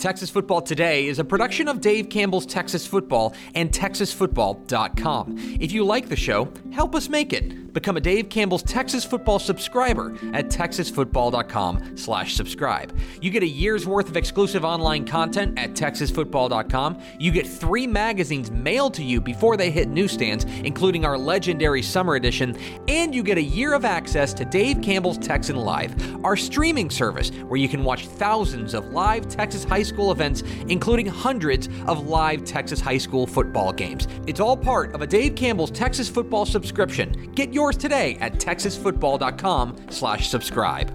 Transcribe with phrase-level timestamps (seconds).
[0.00, 5.36] Texas Football Today is a production of Dave Campbell's Texas Football and TexasFootball.com.
[5.60, 7.74] If you like the show, help us make it.
[7.74, 12.98] Become a Dave Campbell's Texas Football subscriber at TexasFootball.com slash subscribe.
[13.20, 16.98] You get a year's worth of exclusive online content at TexasFootball.com.
[17.18, 22.14] You get three magazines mailed to you before they hit newsstands, including our legendary summer
[22.14, 22.58] edition,
[22.88, 27.30] and you get a year of access to Dave Campbell's Texan Live, our streaming service
[27.46, 32.44] where you can watch thousands of live Texas high school events, including hundreds of live
[32.44, 34.06] Texas high school football games.
[34.26, 37.32] It's all part of a Dave Campbell's Texas football subscription.
[37.34, 40.90] Get yours today at texasfootball.com slash subscribe.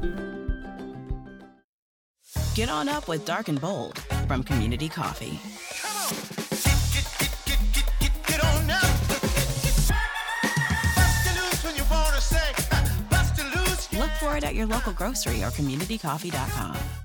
[2.56, 5.40] Get on up with Dark and Bold from Community Coffee.
[13.98, 17.05] Look for it at your local grocery or communitycoffee.com.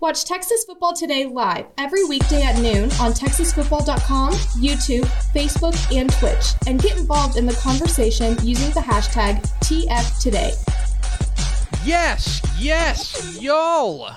[0.00, 4.32] Watch Texas Football Today live every weekday at noon on TexasFootball.com,
[4.62, 5.04] YouTube,
[5.34, 10.54] Facebook, and Twitch, and get involved in the conversation using the hashtag TFToday.
[11.84, 14.14] Yes, yes, y'all.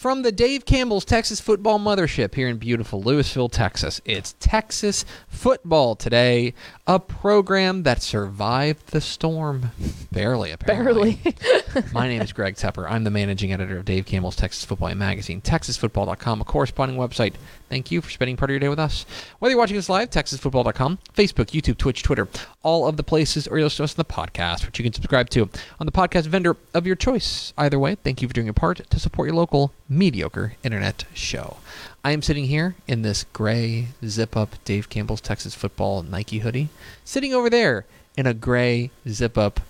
[0.00, 5.94] From the Dave Campbell's Texas Football Mothership here in beautiful Lewisville, Texas, it's Texas Football
[5.94, 6.54] Today,
[6.86, 9.72] a program that survived the storm.
[10.10, 11.16] Barely, apparently.
[11.16, 11.84] Barely.
[11.92, 12.90] My name is Greg Tepper.
[12.90, 17.34] I'm the managing editor of Dave Campbell's Texas Football Magazine, TexasFootball.com, a corresponding website.
[17.70, 19.06] Thank you for spending part of your day with us.
[19.38, 22.26] Whether you're watching us live, TexasFootball.com, Facebook, YouTube, Twitch, Twitter,
[22.64, 24.92] all of the places, or you'll listen to us on the podcast, which you can
[24.92, 25.48] subscribe to
[25.78, 27.54] on the podcast vendor of your choice.
[27.56, 31.58] Either way, thank you for doing your part to support your local mediocre internet show.
[32.04, 36.70] I am sitting here in this gray zip up Dave Campbell's Texas Football Nike hoodie,
[37.04, 37.86] sitting over there
[38.16, 39.60] in a gray zip up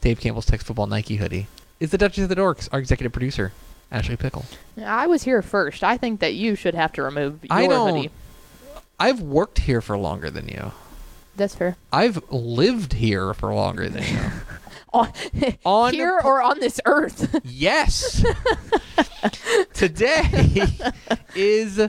[0.00, 1.48] Dave Campbell's Texas Football Nike hoodie
[1.80, 3.52] is the Duchess of the Dorks, our executive producer,
[3.90, 4.44] Ashley Pickle.
[4.84, 5.82] I was here first.
[5.82, 7.94] I think that you should have to remove your I don't.
[7.96, 8.10] hoodie.
[9.00, 10.72] I've worked here for longer than you.
[11.36, 11.76] That's fair.
[11.92, 14.18] I've lived here for longer than you.
[14.92, 15.12] On,
[15.64, 17.40] On here or on this earth?
[17.44, 18.24] yes.
[19.74, 20.62] Today
[21.34, 21.88] is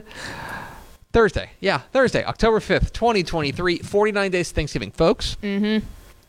[1.12, 1.50] Thursday.
[1.60, 3.78] Yeah, Thursday, October 5th, 2023.
[3.78, 5.36] 49 days to Thanksgiving, folks.
[5.42, 5.84] mm-hmm.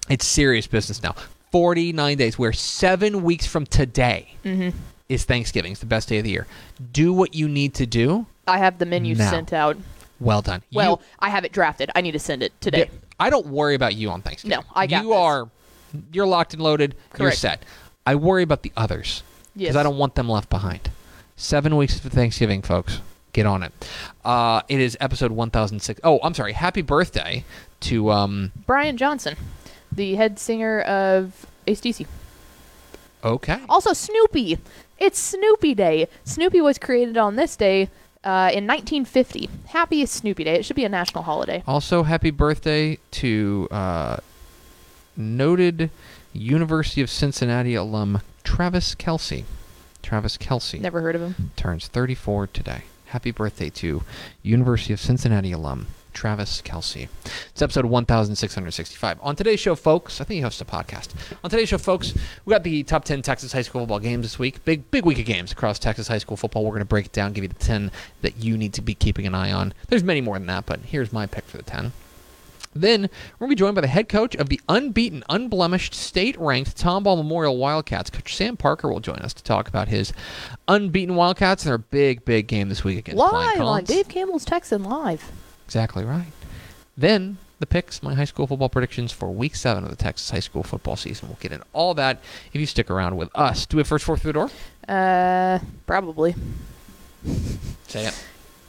[0.09, 1.13] It's serious business now.
[1.51, 2.39] 49 days.
[2.39, 4.77] We're seven weeks from today Mm-hmm.
[5.11, 5.71] Is Thanksgiving.
[5.73, 6.47] It's the best day of the year.
[6.91, 8.25] Do what you need to do.
[8.47, 9.29] I have the menu Now.
[9.29, 9.77] sent out.
[10.19, 10.61] Well done.
[10.69, 11.89] You- Well, I have it drafted.
[11.95, 12.89] I need to send it today.
[12.91, 14.57] Yeah, I don't worry about you on Thanksgiving.
[14.59, 15.17] No, I got You this.
[15.17, 15.49] are,
[16.13, 16.95] you're locked and loaded.
[17.19, 17.63] You're set.
[18.05, 19.23] I worry about the others
[19.53, 19.75] because Yes.
[19.75, 20.89] I don't want them left behind.
[21.35, 22.99] Seven weeks for Thanksgiving, folks.
[23.33, 23.71] Get on it.
[24.25, 25.99] Uh, it is episode 1006.
[26.03, 26.53] Oh, I'm sorry.
[26.53, 27.43] Happy birthday
[27.81, 28.51] to um.
[28.65, 29.35] Brian Johnson,
[29.91, 32.05] the head singer of ACDC.
[33.23, 33.59] Okay.
[33.69, 34.57] Also, Snoopy.
[35.01, 36.07] It's Snoopy Day.
[36.25, 37.89] Snoopy was created on this day
[38.23, 39.49] uh, in 1950.
[39.69, 40.53] Happy Snoopy Day.
[40.53, 41.63] It should be a national holiday.
[41.65, 44.17] Also, happy birthday to uh,
[45.17, 45.89] noted
[46.33, 49.43] University of Cincinnati alum Travis Kelce.
[50.03, 50.79] Travis Kelce.
[50.79, 51.49] Never heard of him.
[51.55, 52.83] turns 34 today.
[53.05, 54.03] Happy birthday to
[54.43, 57.07] University of Cincinnati alum Travis Kelce.
[57.49, 59.19] It's episode 1665.
[59.21, 61.09] On today's show, folks, I think he hosts a podcast.
[61.43, 62.13] On today's show, folks,
[62.45, 64.63] we got the top 10 Texas high school football games this week.
[64.65, 66.63] Big, big week of games across Texas high school football.
[66.63, 67.91] We're going to break it down, give you the 10
[68.21, 69.73] that you need to be keeping an eye on.
[69.87, 71.91] There's many more than that, but here's my pick for the 10.
[72.73, 76.77] Then we're going to be joined by the head coach of the unbeaten, unblemished, state-ranked
[76.77, 78.09] Tomball Memorial Wildcats.
[78.09, 80.13] Coach Sam Parker will join us to talk about his
[80.69, 84.85] unbeaten Wildcats and their big, big game this week against Live on Dave Campbell's Texan
[84.85, 85.29] Live.
[85.71, 86.33] Exactly right.
[86.97, 90.41] Then the picks, my high school football predictions for Week Seven of the Texas high
[90.41, 91.29] school football season.
[91.29, 92.19] We'll get into all that
[92.51, 93.65] if you stick around with us.
[93.65, 94.49] Do we have first four through the door?
[94.85, 96.35] Uh, probably.
[97.87, 98.25] Say it.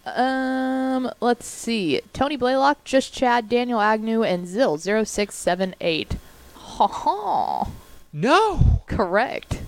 [0.07, 2.03] Um, let's see.
[2.13, 6.15] Tony Blaylock, just Chad, Daniel Agnew, and Zill 0678.
[6.55, 7.69] Ha ha.
[8.13, 8.81] No.
[8.87, 9.61] Correct.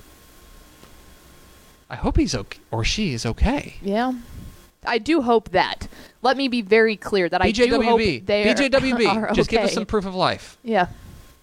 [1.91, 3.75] I hope he's okay or she is okay.
[3.83, 4.13] Yeah.
[4.87, 5.89] I do hope that.
[6.23, 8.27] Let me be very clear that I do hope BJWB.
[8.27, 9.07] they are- BJWB.
[9.31, 10.57] are Just give us some proof of life.
[10.63, 10.89] Yeah.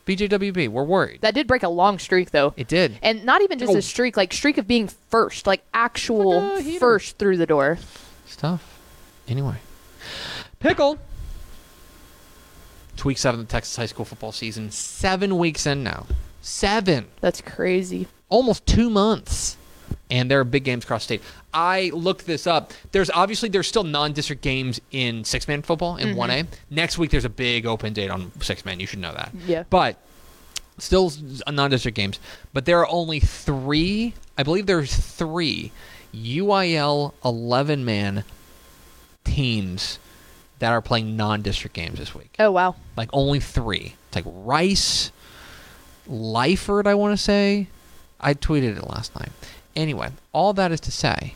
[0.05, 0.69] BJWB.
[0.69, 1.21] We're worried.
[1.21, 2.53] That did break a long streak though.
[2.57, 2.97] It did.
[3.01, 3.77] And not even just Oh.
[3.77, 7.77] a streak, like streak of being first, like actual first through the door.
[8.25, 8.79] Stuff.
[9.27, 9.55] Anyway.
[10.59, 10.97] Pickle.
[12.93, 14.71] It's week seven of the Texas high school football season.
[14.71, 16.07] Seven weeks in now.
[16.41, 17.07] Seven.
[17.21, 18.07] That's crazy.
[18.29, 19.57] Almost two months.
[20.09, 21.21] And there are big games across state.
[21.53, 22.73] I looked this up.
[22.91, 26.43] There's obviously there's still non-district games in six-man football in one A.
[26.43, 26.75] Mm-hmm.
[26.75, 28.79] Next week there's a big open date on six-man.
[28.79, 29.31] You should know that.
[29.45, 29.63] Yeah.
[29.69, 29.97] But
[30.77, 31.11] still
[31.49, 32.19] non-district games.
[32.53, 34.13] But there are only three.
[34.37, 35.71] I believe there's three
[36.13, 38.23] UIL 11-man
[39.23, 39.99] teams
[40.59, 42.35] that are playing non-district games this week.
[42.39, 42.75] Oh wow.
[42.95, 43.95] Like only three.
[44.07, 45.11] It's like Rice,
[46.09, 47.67] Lyford, I want to say.
[48.19, 49.31] I tweeted it last night.
[49.75, 51.35] Anyway, all that is to say,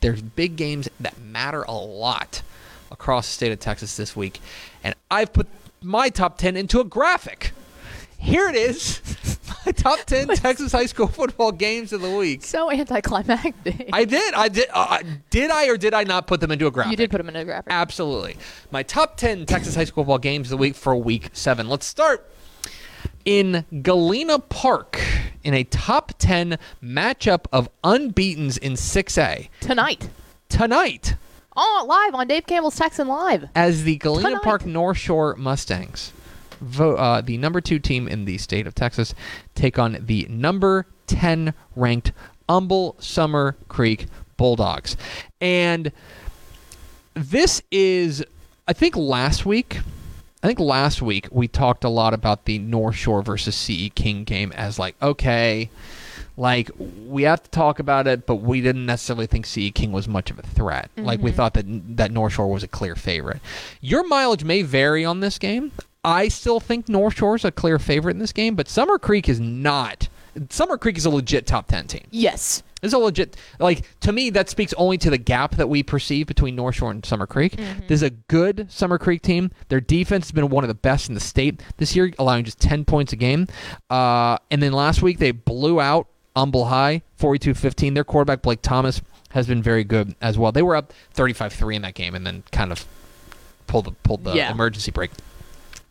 [0.00, 2.42] there's big games that matter a lot
[2.90, 4.40] across the state of Texas this week,
[4.84, 5.46] and I've put
[5.82, 7.52] my top ten into a graphic.
[8.18, 9.00] Here it is,
[9.66, 12.44] my top ten Texas high school football games of the week.
[12.44, 13.90] So anticlimactic.
[13.92, 16.70] I did, I did, uh, did I or did I not put them into a
[16.70, 16.92] graphic?
[16.92, 17.70] you did put him in a graphic.
[17.72, 18.36] Absolutely.
[18.70, 21.68] My top 10 Texas high school football games of the week for week seven.
[21.68, 22.28] Let's start
[23.26, 25.00] in Galena Park
[25.44, 30.08] in a top 10 matchup of unbeatens in 6A Tonight.
[30.48, 31.16] tonight
[31.58, 33.48] Oh, live on Dave Campbell's Texan Live.
[33.54, 34.42] as the Galena Tonight.
[34.42, 36.12] Park North Shore Mustangs,
[36.60, 39.14] vo- uh, the number two team in the state of Texas,
[39.54, 42.12] take on the number 10 ranked
[42.48, 44.06] Humble Summer Creek
[44.36, 44.98] Bulldogs.
[45.40, 45.92] And
[47.14, 48.22] this is,
[48.68, 49.78] I think last week,
[50.46, 54.22] I think last week we talked a lot about the North Shore versus CE King
[54.22, 55.70] game as like, okay,
[56.36, 56.70] like
[57.04, 60.30] we have to talk about it, but we didn't necessarily think CE King was much
[60.30, 60.88] of a threat.
[60.96, 61.36] Like we mm-hmm.
[61.36, 63.40] thought that that North Shore was a clear favorite.
[63.80, 65.72] Your mileage may vary on this game.
[66.04, 69.28] I still think North Shore is a clear favorite in this game, but Summer Creek
[69.28, 70.08] is not.
[70.50, 72.06] Summer Creek is a legit top ten team.
[72.12, 72.62] Yes.
[72.82, 75.82] This is a legit like to me that speaks only to the gap that we
[75.82, 77.56] perceive between North Shore and Summer Creek.
[77.56, 79.50] This is a good Summer Creek team.
[79.68, 82.60] Their defense has been one of the best in the state this year, allowing just
[82.60, 83.46] ten points a game.
[83.88, 86.06] Uh, and then last week they blew out
[86.36, 87.94] Humble High 42-15.
[87.94, 89.00] Their quarterback Blake Thomas
[89.30, 90.52] has been very good as well.
[90.52, 92.84] They were up 35-3 in that game and then kind of
[93.66, 94.50] pulled the pulled the Yeah.
[94.52, 95.10] emergency brake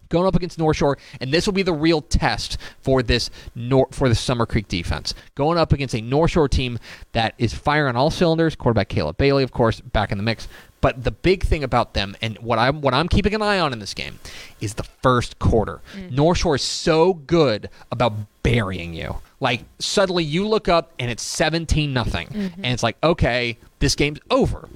[0.09, 3.89] going up against North Shore, and this will be the real test for this Nor-
[3.91, 5.13] for the Summer Creek defense.
[5.35, 6.79] Going up against a North Shore team
[7.13, 8.55] that is firing on all cylinders.
[8.55, 10.47] Quarterback Caleb Bailey, of course, back in the mix.
[10.81, 13.73] But the big thing about them, and what I'm what I'm keeping an eye on
[13.73, 14.19] in this game,
[14.61, 15.81] is the first quarter.
[15.97, 16.11] Mm.
[16.11, 18.13] North Shore is so good about
[18.43, 19.15] burying you.
[19.39, 22.63] Like suddenly you look up and it's 17 nothing, mm-hmm.
[22.63, 24.69] and it's like okay, this game's over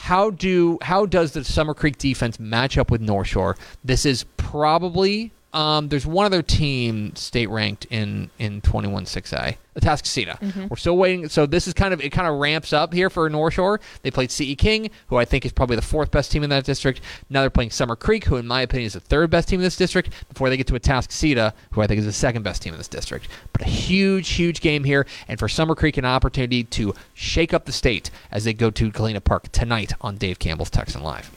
[0.00, 3.56] how do how does the Summer Creek defense match up with North Shore?
[3.84, 10.38] This is probably um, there's one other team state ranked in in 21 6A, Atascocita.
[10.40, 10.66] Mm-hmm.
[10.68, 11.28] We're still waiting.
[11.28, 13.80] So this is kind of it kind of ramps up here for North Shore.
[14.02, 16.64] They played CE King, who I think is probably the fourth best team in that
[16.64, 17.00] district.
[17.28, 19.64] Now they're playing Summer Creek, who in my opinion is the third best team in
[19.64, 20.10] this district.
[20.28, 22.88] Before they get to Atascocita, who I think is the second best team in this
[22.88, 23.28] district.
[23.52, 27.64] But a huge, huge game here, and for Summer Creek an opportunity to shake up
[27.64, 31.30] the state as they go to Galena Park tonight on Dave Campbell's Texan Live.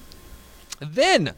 [0.80, 1.34] Then,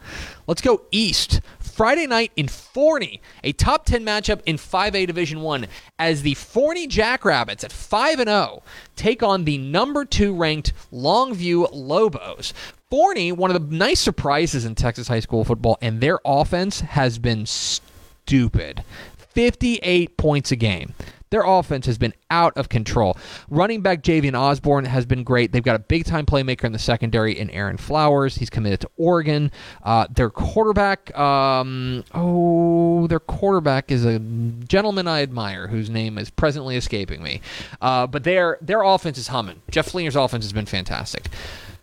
[0.48, 1.42] let's go east.
[1.76, 5.68] Friday night in Forney, a top 10 matchup in 5A Division 1
[6.00, 8.64] as the Forney Jackrabbits at 5 and 0
[8.96, 12.54] take on the number 2 ranked Longview Lobos.
[12.90, 17.20] Forney, one of the nice surprises in Texas high school football, and their offense has
[17.20, 18.86] been stupid.
[19.18, 20.94] 58 points a game.
[21.30, 23.18] Their offense has been out of control.
[23.50, 25.52] Running back Javian Osborne has been great.
[25.52, 28.36] They've got a big time playmaker in the secondary in Aaron Flowers.
[28.36, 29.52] He's committed to Oregon.
[29.84, 36.30] Uh, their quarterback, um, oh, their quarterback is a gentleman I admire whose name is
[36.30, 37.42] presently escaping me.
[37.82, 39.62] Uh, but their their offense is humming.
[39.72, 41.28] Jeff Fleener's offense has been fantastic.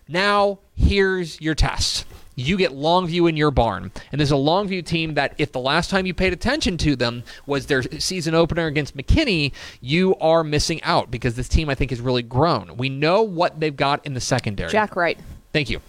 [0.08, 2.06] Now, here's your test.
[2.34, 3.92] You get Longview in your barn.
[4.10, 7.22] And there's a Longview team that, if the last time you paid attention to them
[7.46, 11.90] was their season opener against McKinney, you are missing out because this team, I think,
[11.90, 12.76] has really grown.
[12.76, 14.70] We know what they've got in the secondary.
[14.70, 15.18] Jack Wright.
[15.52, 15.80] Thank you.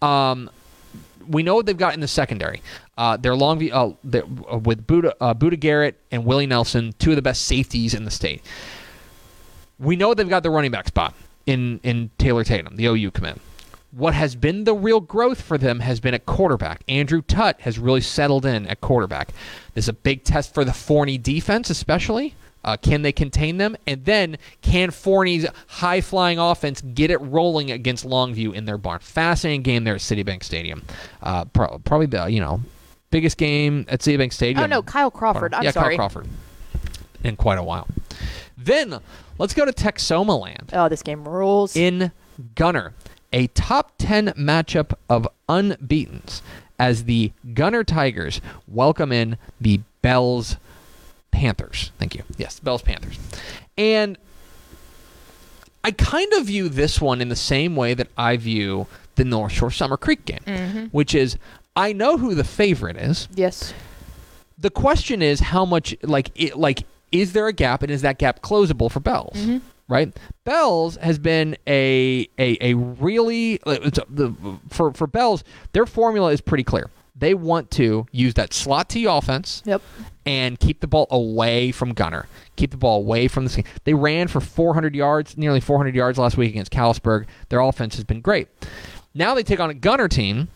[0.00, 0.50] Um,
[1.28, 2.62] we know what they've got in the secondary.
[2.96, 7.10] Uh, they're Longview uh, they're, uh, with Buda, uh, Buda Garrett and Willie Nelson, two
[7.10, 8.42] of the best safeties in the state.
[9.78, 11.14] We know they've got the running back spot
[11.46, 13.40] in in Taylor Tatum, the OU command.
[13.92, 16.82] What has been the real growth for them has been at quarterback.
[16.88, 19.32] Andrew Tutt has really settled in at quarterback.
[19.74, 22.34] This is a big test for the Forney defense, especially.
[22.64, 23.76] Uh, can they contain them?
[23.86, 29.00] And then can Forney's high flying offense get it rolling against Longview in their barn?
[29.00, 30.82] Fascinating game there at Citibank Stadium.
[31.22, 32.60] Uh, pro- probably the you know
[33.10, 34.62] biggest game at Citibank Stadium.
[34.62, 35.54] Oh no, Kyle Crawford.
[35.54, 35.96] I'm yeah, sorry.
[35.96, 36.28] Kyle Crawford.
[37.24, 37.88] In quite a while.
[38.56, 39.00] Then
[39.38, 41.76] let's go to Texoma Land Oh, this game rules.
[41.76, 42.12] in
[42.54, 42.94] Gunter,
[43.32, 46.42] a top 10 matchup of unbeatens
[46.78, 50.56] as the Gunter Tigers welcome in the Bells
[51.30, 51.92] Panthers.
[51.98, 52.24] Thank you.
[52.36, 53.18] Yes, Bells Panthers.
[53.78, 54.18] And
[55.84, 58.86] I kind of view this one in the same way that I view
[59.16, 60.84] the North Shore Summer Creek game, mm-hmm.
[60.86, 61.36] which is
[61.74, 63.72] I know who the favorite is yes.
[64.58, 68.18] the question is how much like it, like is there a gap and is that
[68.18, 69.36] gap closable for Bells?
[69.36, 69.58] Mm-hmm.
[69.92, 74.32] Right, Bells has been a a, a really uh, the
[74.70, 76.88] for for Bells their formula is pretty clear.
[77.14, 79.82] They want to use that slot T offense Yep.
[80.24, 82.26] and keep the ball away from Gunter.
[82.56, 83.64] Keep the ball away from the scene.
[83.84, 87.26] They ran for 400 yards, nearly 400 yards last week against Callisburg.
[87.50, 88.48] Their offense has been great.
[89.14, 90.48] Now they take on a Gunter team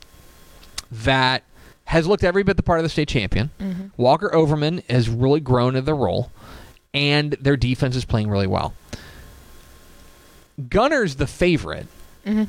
[0.91, 1.43] that
[1.85, 3.51] has looked every bit the part of the state champion.
[3.99, 6.31] Walker Overman has really grown in the role,
[6.95, 8.73] and their defense is playing really well.
[10.69, 11.87] Gunter's the favorite.
[12.25, 12.45] Mm-hmm.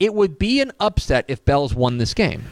[0.00, 2.44] It would be an upset if Bells won this game.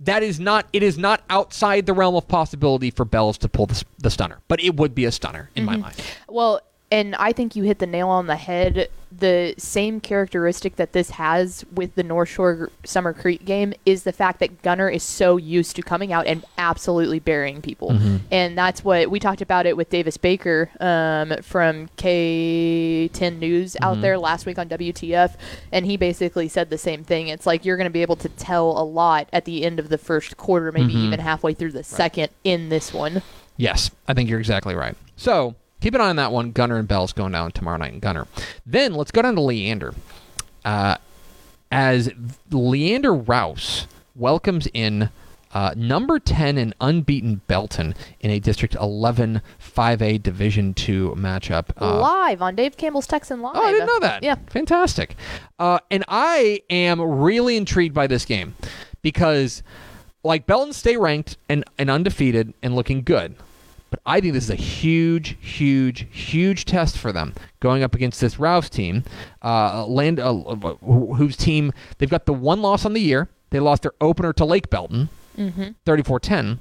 [0.00, 0.68] That is not.
[0.72, 4.38] It is not outside the realm of possibility for Bells to pull the, the stunner,
[4.46, 5.82] but it would be a stunner in my mm-hmm.
[5.82, 6.02] mind.
[6.28, 8.88] Well, and I think you hit the nail on the head.
[9.10, 14.12] The same characteristic that this has with the North Shore Summer Creek game is the
[14.12, 17.90] fact that Gunter is so used to coming out and absolutely burying people.
[17.90, 18.16] Mm-hmm.
[18.30, 23.94] And that's what we talked about it with Davis Baker um, from KTEN News out
[23.94, 24.02] mm-hmm.
[24.02, 25.34] there last week on WTF.
[25.72, 27.28] And he basically said the same thing.
[27.28, 29.88] It's like you're going to be able to tell a lot at the end of
[29.88, 31.06] the first quarter, maybe mm-hmm.
[31.06, 33.22] even halfway through the second in this one.
[33.56, 34.96] Yes, I think you're exactly right.
[35.16, 36.52] So keep an eye on that one.
[36.52, 38.26] Gunter and Bell's going down tomorrow night in Gunter.
[38.66, 39.94] Then let's go down to Leander.
[40.64, 40.96] Uh,
[41.70, 42.10] as
[42.50, 45.10] Leander Rouse welcomes in
[45.52, 51.66] uh, number 10 and unbeaten Belton in a District 11 5A Division 2 matchup.
[51.80, 53.56] Uh, Live on Dave Campbell's Texan Live.
[53.56, 54.22] Oh, I didn't know that.
[54.22, 54.36] Yeah.
[54.48, 55.16] Fantastic.
[55.58, 58.54] Uh, and I am really intrigued by this game
[59.02, 59.62] because,
[60.22, 63.34] like, Belton stay ranked and, and undefeated and looking good.
[63.90, 68.20] But I think this is a huge, huge, huge test for them going up against
[68.20, 69.02] this Rouse team,
[69.42, 73.28] uh, land uh, whose team they've got the one loss on the year.
[73.50, 75.08] They lost their opener to Lake Belton,
[75.86, 76.58] 34-10.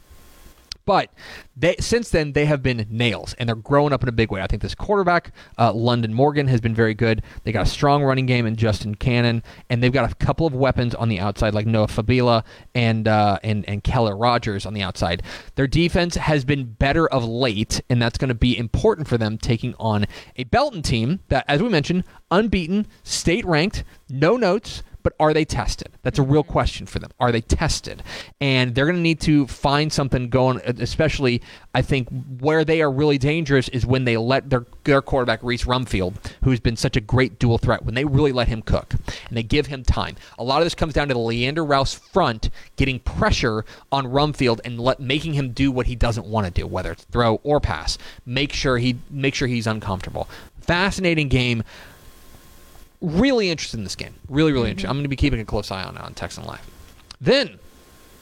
[0.87, 1.11] But
[1.57, 4.41] they, since then, they have been nails, and they're growing up in a big way.
[4.41, 7.23] I think this quarterback, uh, London Morgan, has been very good.
[7.43, 10.53] They got a strong running game in Justin Cannon, and they've got a couple of
[10.53, 14.81] weapons on the outside, like Noah Fabila and uh, and and Keller Rogers on the
[14.81, 15.23] outside.
[15.55, 19.37] Their defense has been better of late, and that's going to be important for them
[19.37, 20.05] taking on
[20.37, 25.45] a Belton team that, as we mentioned, unbeaten, state ranked, no notes but are they
[25.45, 25.89] tested?
[26.03, 26.51] That's a real mm-hmm.
[26.51, 27.11] question for them.
[27.19, 28.03] Are they tested?
[28.41, 31.41] And they're going to need to find something going, especially,
[31.73, 35.65] I think, where they are really dangerous is when they let their, their quarterback, Reese
[35.65, 38.93] Rumfield, who's been such a great dual threat, when they really let him cook
[39.27, 40.15] and they give him time.
[40.37, 44.59] A lot of this comes down to the Leander Rouse front getting pressure on Rumfield
[44.65, 47.59] and let, making him do what he doesn't want to do, whether it's throw or
[47.59, 47.97] pass.
[48.25, 50.27] Make sure he make sure he's uncomfortable.
[50.61, 51.63] Fascinating game
[53.01, 54.15] really interested in this game.
[54.29, 54.89] Really, really interested.
[54.89, 56.65] I'm going to be keeping a close eye on it on Texan Live.
[57.19, 57.59] Then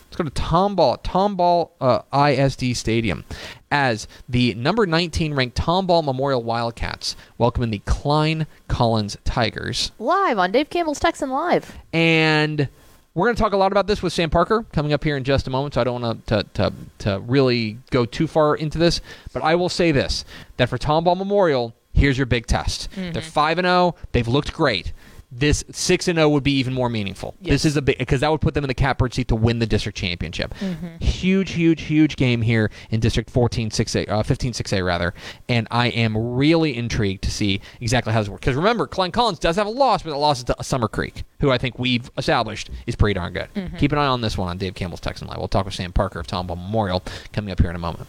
[0.05, 3.25] let's go to Tomball, Tomball uh, ISD Stadium,
[3.71, 9.91] as the number 19 ranked Tomball Memorial Wildcats welcoming the Klein Collins Tigers.
[9.99, 11.75] Live on Dave Campbell's Texan Live.
[11.93, 12.69] And
[13.15, 15.23] we're going to talk a lot about this with Sam Parker coming up here in
[15.23, 18.77] just a moment, so I don't want to, to, to really go too far into
[18.77, 18.99] this.
[19.31, 20.25] But I will say this
[20.57, 22.89] that for Tomball Memorial, here's your big test.
[22.95, 23.19] They're mm-hmm.
[23.19, 24.93] 5 and 0, they've looked great.
[25.31, 27.35] This 6 and 0 would be even more meaningful.
[27.41, 29.59] This is a big because that would put them in the catbird seat to win
[29.59, 30.53] the district championship.
[30.53, 31.03] Mm-hmm.
[31.03, 35.13] Huge, huge, huge game here in District 14 6A, uh, 15 6A rather,
[35.49, 38.41] and I am really intrigued to see exactly how this works.
[38.41, 41.23] Because remember, Klein Collins does have a loss, but it loss is to Summer Creek,
[41.41, 43.53] who I think we've established is pretty darn good.
[43.55, 43.77] Mm-hmm.
[43.77, 45.39] Keep an eye on this one on Dave Campbell's Texan Live.
[45.39, 48.07] We'll talk with Sam Parker of Tomball Memorial coming up here in a moment.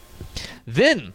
[0.65, 1.13] Then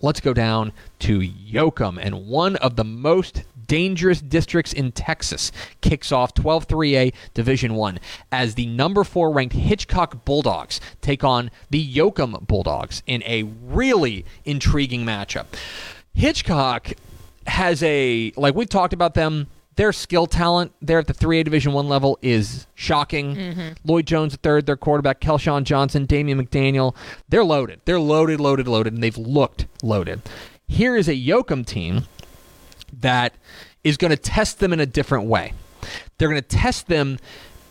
[0.00, 6.10] let's go down to Yoakum and one of the most dangerous districts in Texas kicks
[6.10, 8.00] off 12-3A Division 1
[8.32, 14.24] as the number 4 ranked Hitchcock Bulldogs take on the Yoakum Bulldogs in a really
[14.44, 15.46] intriguing matchup.
[16.14, 16.92] Hitchcock
[17.46, 19.46] has a like we've talked about them
[19.78, 23.76] their skill talent there at the 3A Division 1 level is shocking.
[23.84, 26.96] Lloyd Jones the third, their quarterback, Kelshawn Johnson, Damian McDaniel,
[27.28, 27.80] they're loaded.
[27.84, 30.20] They're loaded, loaded, loaded, and they've looked loaded.
[30.66, 32.06] Here is a Yoakum team
[32.92, 33.34] that
[33.84, 35.52] is going to test them in a different way.
[36.18, 37.18] They're going to test them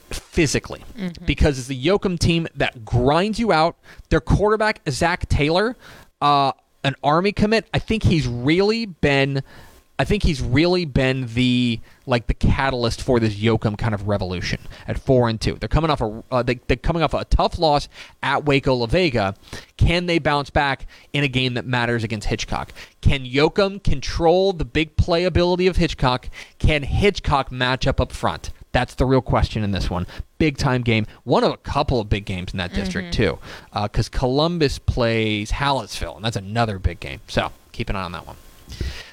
[0.10, 0.86] physically
[1.26, 3.76] because it's the Yoakum team that grinds you out.
[4.10, 5.76] Their quarterback, Zach Taylor,
[6.22, 6.54] uh,
[6.86, 9.44] an Army commit, I think he's really been.
[10.00, 14.60] I think he's really been the like the catalyst for this Yoakum kind of revolution
[14.88, 15.56] at four and two.
[15.56, 17.90] They're coming off a uh, they, they're coming off a tough loss
[18.22, 19.34] at Waco La Vega.
[19.76, 22.74] Can they bounce back in a game that matters against Hitchcock?
[23.02, 26.30] Can Yoakum control the big playability of Hitchcock?
[26.60, 28.52] Can Hitchcock match up up front?
[28.74, 30.06] That's the real question in this one.
[30.38, 31.08] Big time game.
[31.24, 33.40] One of a couple of big games in that district too,
[33.74, 37.22] because Columbus plays Hallettsville, and that's another big game.
[37.28, 38.36] So keep an eye on that one.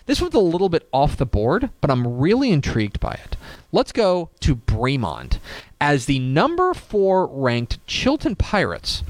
[0.07, 3.37] This was a little bit off the board, but I'm really intrigued by it.
[3.73, 5.39] Let's go to Bremond.
[5.81, 9.03] as the number four ranked Chilton Pirates,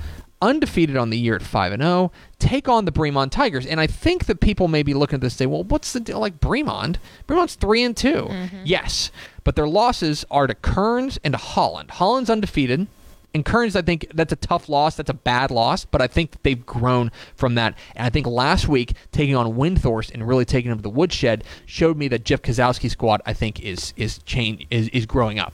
[0.43, 3.65] undefeated on the year at five and zero, take on the Bremond Tigers.
[3.67, 6.01] And I think that people may be looking at this and say, "Well, what's the
[6.01, 6.21] deal?
[6.21, 6.97] Like Bremond?
[7.27, 8.63] Bremond's three and 2 mm-hmm.
[8.65, 9.11] Yes,
[9.43, 11.93] but their losses are to Kearns and to Holland.
[11.93, 12.87] Holland's undefeated.
[13.35, 14.95] And Kearns, I think that's a tough loss.
[14.95, 17.77] That's a bad loss, but I think that they've grown from that.
[17.97, 21.43] And I think last week taking on Windthorst and really taking them to the woodshed
[21.67, 25.53] showed me that Jeff Kozowski's squad, I think, is is change is, is growing up.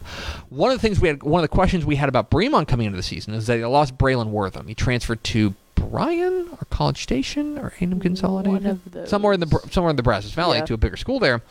[0.51, 2.87] One of the things we had, one of the questions we had about Bremond coming
[2.87, 4.69] into the season is that they lost Braylon Wortham.
[4.69, 9.09] He transferred to Bryan or College Station or A&M Consolidated, One of those.
[9.09, 10.65] somewhere in the somewhere in the Brazos Valley Yeah.
[10.67, 11.43] to a bigger school there.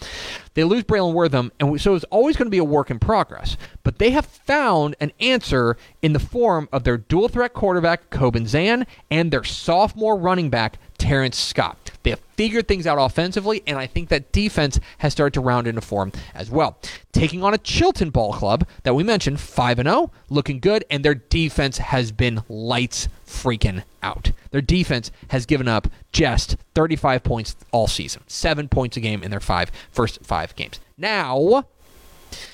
[0.53, 2.99] They lose Braylon Wortham, and we, so it's always going to be a work in
[2.99, 3.57] progress.
[3.83, 8.47] But they have found an answer in the form of their dual threat quarterback Coben
[8.47, 11.88] Zan and their sophomore running back Terrence Scott.
[12.03, 15.67] They have figured things out offensively, and I think that defense has started to round
[15.67, 16.77] into form as well.
[17.11, 21.03] Taking on a Chilton ball club that we mentioned, 5 and 0, looking good, and
[21.03, 24.31] their defense has been lights freaking out.
[24.51, 29.31] Their defense has given up just 35 points all season, seven points a game in
[29.31, 30.79] their five first five games.
[30.97, 31.65] Now,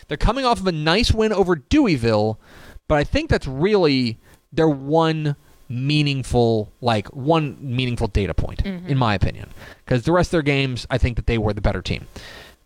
[0.08, 2.38] they're coming off of a nice win over Deweyville,
[2.88, 4.18] but I think that's really
[4.52, 5.36] their one
[5.70, 8.88] meaningful like one meaningful data point mm-hmm.
[8.88, 9.50] in my opinion
[9.84, 12.08] because the rest of their games I think that they were the better team.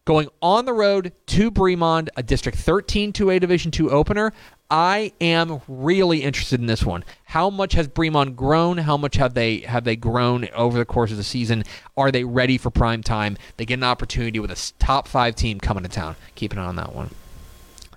[0.06, 4.34] Going on the road to Bremond, a District 13 2A Division 2 opener,
[4.72, 7.04] I am really interested in this one.
[7.26, 8.78] How much has Bremond grown?
[8.80, 11.64] How much have they have they grown over the course of the season?
[11.98, 13.38] Are they ready for prime time?
[13.58, 16.16] They get an opportunity with a top five team coming to town.
[16.36, 17.10] Keep an eye on that one.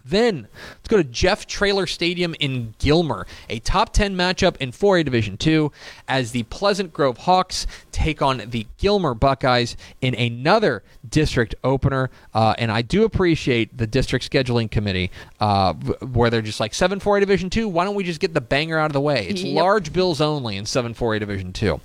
[0.04, 5.04] Then let's go to Jeff Traylor Stadium in Gilmer, a top 10 matchup in 4A
[5.04, 5.70] Division 2
[6.08, 12.10] as the Pleasant Grove Hawks take on the Gilmer Buckeyes in another district opener.
[12.34, 15.10] Uh, and I do appreciate the district scheduling committee
[15.40, 18.40] uh, where they're just like 7 4A Division 2, why don't we just get the
[18.40, 19.26] banger out of the way?
[19.28, 19.54] It's Yep.
[19.62, 21.80] large bills only in 7 4A Division 2.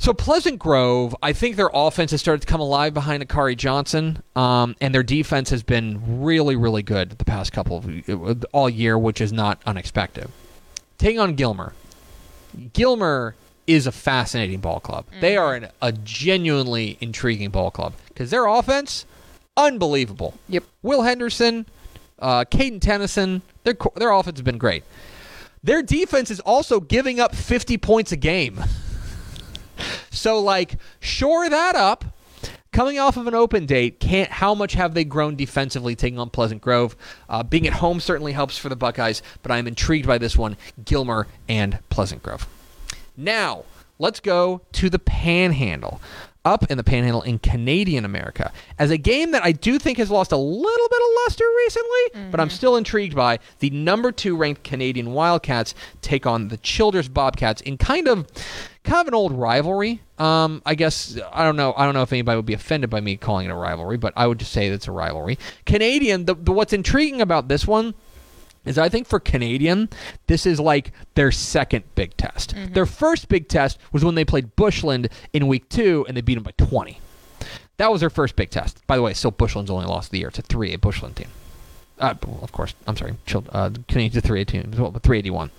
[0.00, 4.22] So Pleasant Grove, I think their offense has started to come alive behind Akari Johnson,
[4.36, 8.96] um, and their defense has been really, really good the past couple of all year,
[8.96, 10.28] which is not unexpected.
[10.98, 11.72] Taking on Gilmer,
[12.72, 13.34] Gilmer
[13.66, 15.04] is a fascinating ball club.
[15.20, 19.04] They are an, a genuinely intriguing ball club because their offense,
[19.56, 20.34] unbelievable.
[20.48, 20.62] Yep.
[20.80, 21.66] Will Henderson,
[22.20, 24.84] uh, Caden Tennyson, their their offense has been great.
[25.62, 28.62] Their defense is also giving up 50 points a game.
[30.10, 32.04] So like shore that up.
[32.70, 36.28] Coming off of an open date, can't how much have they grown defensively taking on
[36.28, 36.94] Pleasant Grove?
[37.28, 40.56] Uh, being at home certainly helps for the Buckeyes, but I'm intrigued by this one,
[40.84, 42.46] Gilmer and Pleasant Grove.
[43.16, 43.64] Now,
[43.98, 46.00] let's go to the Panhandle.
[46.44, 50.10] Up in the Panhandle in Canadian America as a game that I do think has
[50.10, 54.34] lost a little bit of luster recently, but I'm still intrigued by the number two
[54.34, 58.26] ranked Canadian Wildcats take on the Childress Bobcats in kind of
[58.88, 60.00] kind of an old rivalry.
[60.18, 61.74] Um, I guess I don't know.
[61.76, 64.12] I don't know if anybody would be offended by me calling it a rivalry, but
[64.16, 65.38] I would just say it's a rivalry.
[65.66, 66.24] Canadian.
[66.24, 67.94] The, the what's intriguing about this one
[68.64, 69.88] is I think for Canadian,
[70.26, 72.54] this is like their second big test.
[72.72, 76.34] Their first big test was when they played Bushland in week two and they beat
[76.34, 77.00] them by 20.
[77.78, 78.84] That was their first big test.
[78.86, 80.28] By the way, still Bushland's only lost of the year.
[80.28, 81.28] It's a 3A Bushland team.
[81.98, 83.14] Uh, of course, I'm sorry.
[83.26, 85.50] Child, uh, Canadian's a 3A team, well, 381.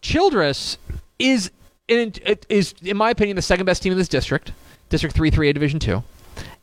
[0.00, 0.78] Childress
[1.18, 1.50] is,
[1.88, 4.52] it is, in my opinion, the second best team in this district,
[4.88, 6.02] District 3 3A Division 2.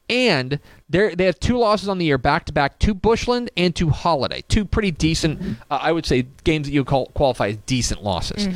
[0.08, 3.76] And they they have two losses on the year back to back to Bushland and
[3.76, 4.44] to Holliday.
[4.48, 8.04] Two pretty decent, uh, I would say, games that you would call, qualify as decent
[8.04, 8.48] losses.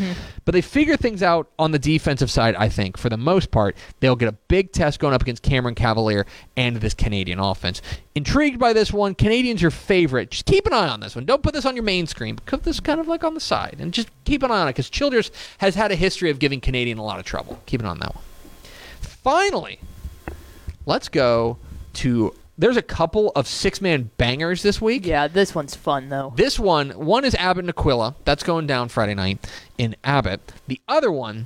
[0.45, 3.75] But they figure things out on the defensive side, I think, for the most part.
[3.99, 7.81] They'll get a big test going up against Cameron Cavalier and this Canadian offense.
[8.13, 9.15] Intrigued by this one.
[9.15, 10.29] Canadians your favorite.
[10.31, 11.25] Just keep an eye on this one.
[11.25, 12.35] Don't put this on your main screen.
[12.35, 13.77] but Put this kind of like on the side.
[13.79, 16.61] And just keep an eye on it because Childress has had a history of giving
[16.61, 17.59] Canadian a lot of trouble.
[17.65, 18.23] Keep an eye on that one.
[19.01, 19.79] Finally,
[20.89, 21.57] let's go
[21.93, 22.33] to.
[22.57, 25.05] There's a couple of six man bangers this week.
[25.05, 26.33] Yeah, this one's fun though.
[26.35, 28.15] This one, one is Abbott and Aquilla.
[28.25, 30.41] That's going down Friday night in Abbott.
[30.67, 31.45] The other one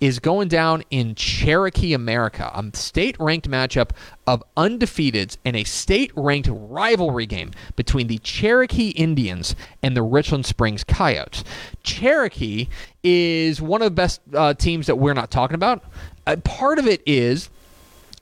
[0.00, 2.50] is going down in Cherokee, America.
[2.54, 3.90] A state ranked matchup
[4.26, 10.46] of undefeateds and a state ranked rivalry game between the Cherokee Indians and the Richland
[10.46, 11.44] Springs Coyotes.
[11.82, 12.68] Cherokee
[13.04, 15.84] is one of the best uh, teams that we're not talking about.
[16.26, 17.50] Uh, part of it is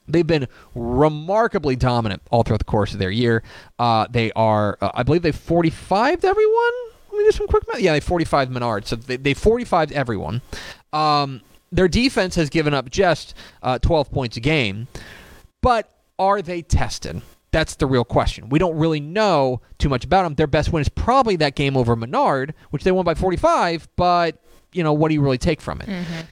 [0.07, 3.43] They've been remarkably dominant all throughout the course of their year.
[3.77, 6.71] Uh, they are, uh, I believe, they 45 everyone.
[7.11, 7.81] Let me do some quick math.
[7.81, 8.85] Yeah, they 45 Menard.
[8.85, 10.41] So they, they 45 everyone.
[10.93, 11.41] Um,
[11.71, 14.87] their defense has given up just uh, 12 points a game,
[15.61, 17.21] but are they tested?
[17.51, 18.49] That's the real question.
[18.49, 20.35] We don't really know too much about them.
[20.35, 24.41] Their best win is probably that game over Menard, which they won by 45, but
[24.73, 25.89] you know, what do you really take from it?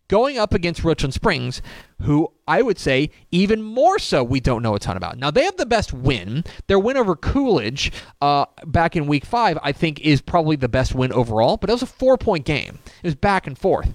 [0.08, 1.62] Going up against Richland Springs,
[2.02, 5.18] who I would say even more so we don't know a ton about.
[5.18, 6.44] Now, they have the best win.
[6.68, 10.94] Their win over Coolidge uh, back in week five, I think, is probably the best
[10.94, 12.80] win overall, but it was a four point game.
[13.02, 13.94] It was back and forth.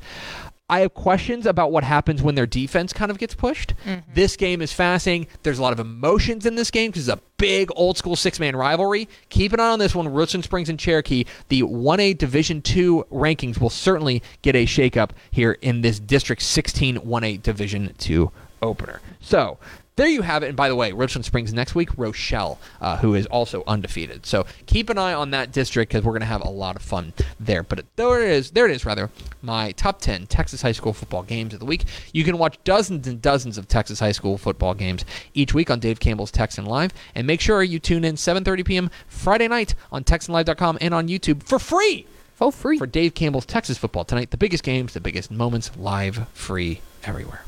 [0.71, 3.75] I have questions about what happens when their defense kind of gets pushed.
[3.85, 4.15] Mm-hmm.
[4.15, 5.27] This game is fascinating.
[5.43, 8.39] There's a lot of emotions in this game because it's a big old school six
[8.39, 9.09] man rivalry.
[9.31, 10.07] Keep an eye on this one.
[10.07, 15.59] Richland Springs and Cherokee, the 1A Division 2 rankings will certainly get a shakeup here
[15.61, 18.31] in this District 16 1A Division 2
[18.63, 19.01] opener.
[19.19, 19.59] So,
[20.01, 20.49] there you have it.
[20.49, 24.25] And by the way, Richland Springs next week, Rochelle, uh, who is also undefeated.
[24.25, 26.81] So keep an eye on that district because we're going to have a lot of
[26.81, 27.63] fun there.
[27.63, 28.53] But there it is.
[28.53, 29.11] There it is, rather.
[29.43, 31.85] My top 10 Texas high school football games of the week.
[32.15, 35.81] You can watch dozens and dozens of Texas high school football games each week on
[35.81, 36.93] Dave Campbell's Texan Live.
[37.15, 38.91] And make sure you tune in 7:30 p.m.
[39.07, 42.79] Friday night on TexanLive.com and on YouTube for free For free.
[42.79, 44.31] for Dave Campbell's Texas football tonight.
[44.31, 47.45] The biggest games, the biggest moments, live, free, everywhere.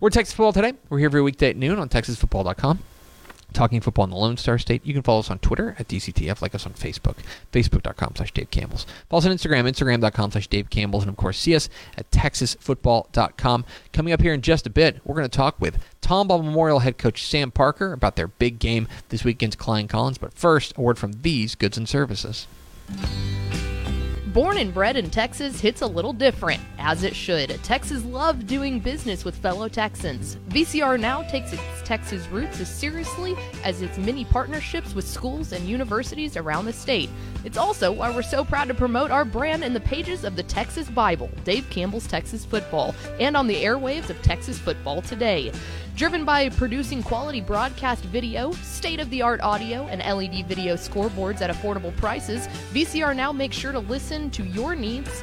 [0.00, 0.74] We're Texas Football today.
[0.88, 2.80] We're here every weekday at noon on TexasFootball.com.
[3.52, 4.84] Talking football in the Lone Star State.
[4.86, 7.16] You can follow us on Twitter at DCTF, like us on Facebook,
[7.52, 8.86] Facebook.com slash Dave Campbell's.
[9.10, 13.64] Follow us on Instagram, Instagram.com slash Dave Campbell's, and of course, see us at TexasFootball.com.
[13.92, 16.96] Coming up here in just a bit, we're going to talk with Tomball Memorial head
[16.96, 20.18] coach Sam Parker about their big game this week against Klein Collins.
[20.18, 22.46] But first, a word from these goods and services.
[24.32, 27.50] Born and bred in Texas hits a little different, as it should.
[27.62, 30.36] Texas love doing business with fellow Texans.
[30.48, 35.68] VCR now takes its Texas roots as seriously as its many partnerships with schools and
[35.68, 37.10] universities around the state.
[37.44, 40.44] It's also why we're so proud to promote our brand in the pages of the
[40.44, 45.52] Texas Bible, Dave Campbell's Texas Football, and on the airwaves of Texas Football Today.
[45.94, 51.42] Driven by producing quality broadcast video, state of the art audio, and LED video scoreboards
[51.42, 55.22] at affordable prices, VCR now makes sure to listen to your needs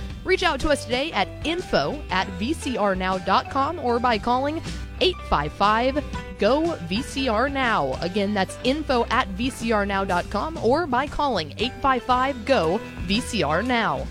[0.23, 4.61] Reach out to us today at info at vcrnow.com or by calling
[4.99, 6.03] 855
[6.37, 7.97] GO VCR Now.
[8.01, 14.07] Again, that's info at vcrnow.com or by calling 855 GO VCR Now.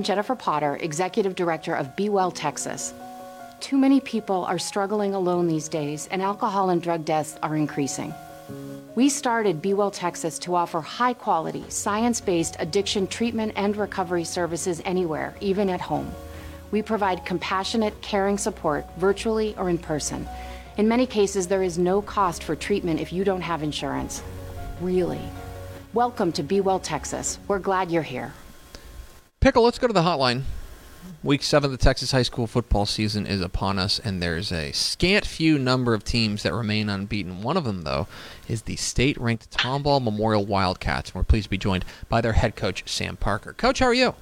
[0.00, 2.94] I'm Jennifer Potter, Executive Director of Be Well Texas.
[3.60, 8.14] Too many people are struggling alone these days, and alcohol and drug deaths are increasing.
[8.94, 14.24] We started Be Well Texas to offer high quality, science based addiction treatment and recovery
[14.24, 16.10] services anywhere, even at home.
[16.70, 20.26] We provide compassionate, caring support virtually or in person.
[20.78, 24.22] In many cases, there is no cost for treatment if you don't have insurance.
[24.80, 25.20] really.
[25.92, 27.38] Welcome to Be Well, Texas.
[27.48, 28.32] We're glad you're here.
[29.40, 30.42] Pickle, let's go to the hotline.
[31.22, 34.70] Week seven of the Texas high school football season is upon us, and there's a
[34.72, 37.40] scant few number of teams that remain unbeaten.
[37.40, 38.06] One of them, though,
[38.48, 42.54] is the state-ranked Tomball Memorial Wildcats, and we're pleased to be joined by their head
[42.54, 43.54] coach, Sam Parker.
[43.54, 44.14] Coach, how are you?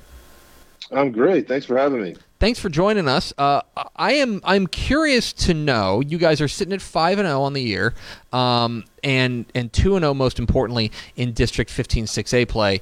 [0.92, 1.48] I'm great.
[1.48, 2.14] Thanks for having me.
[2.40, 3.33] Thanks for joining us.
[3.37, 3.62] Uh,
[3.96, 6.01] I am I'm curious to know.
[6.01, 7.94] You guys are sitting at five and zero on the year,
[8.33, 12.81] um, and and two and zero most importantly in District 15 6A play.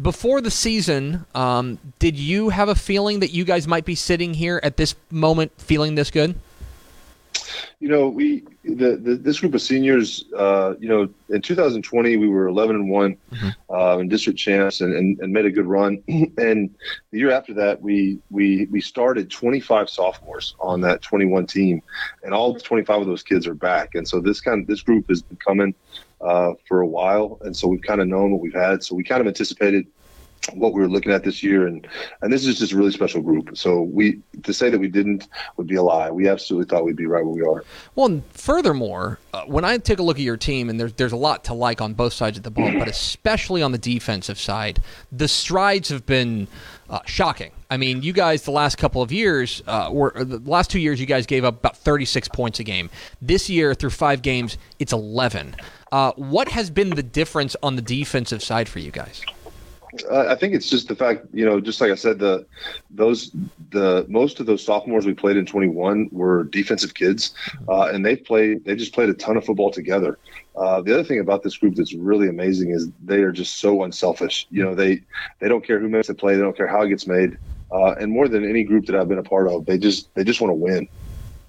[0.00, 4.32] Before the season, um, did you have a feeling that you guys might be sitting
[4.32, 6.34] here at this moment feeling this good?
[7.80, 10.24] You know, we the, the this group of seniors.
[10.36, 13.16] Uh, you know, in 2020 we were 11 and one
[13.70, 16.02] uh, in district champs and, and, and made a good run.
[16.08, 16.74] and
[17.10, 21.82] the year after that, we we we started 25 sophomores on that 21 team,
[22.22, 23.94] and all 25 of those kids are back.
[23.94, 25.74] And so this kind of this group has been coming
[26.20, 28.82] uh, for a while, and so we've kind of known what we've had.
[28.82, 29.86] So we kind of anticipated
[30.52, 31.86] what we were looking at this year and
[32.22, 35.28] and this is just a really special group so we to say that we didn't
[35.56, 39.18] would be a lie we absolutely thought we'd be right where we are Well, furthermore,
[39.32, 41.54] uh, when I take a look at your team, and there's there's a lot to
[41.54, 44.80] like on both sides of the ball, but especially on the defensive side,
[45.12, 46.48] the strides have been
[46.90, 47.52] uh, shocking.
[47.70, 51.00] I mean, you guys the last couple of years uh, were the last two years
[51.00, 52.90] you guys gave up about 36 points a game.
[53.20, 55.56] This year through five games, it's 11.
[55.92, 59.22] Uh, what has been the difference on the defensive side for you guys?
[60.10, 62.46] I think it's just the fact, you know, just like I said, the
[62.90, 63.30] those
[63.70, 67.34] the most of those sophomores we played in 21 were defensive kids,
[67.68, 70.18] uh, and they played they just played a ton of football together.
[70.56, 73.82] Uh, the other thing about this group that's really amazing is they are just so
[73.82, 74.46] unselfish.
[74.50, 75.00] You know, they
[75.40, 77.36] they don't care who makes the play, they don't care how it gets made,
[77.72, 80.24] uh, and more than any group that I've been a part of, they just they
[80.24, 80.88] just want to win.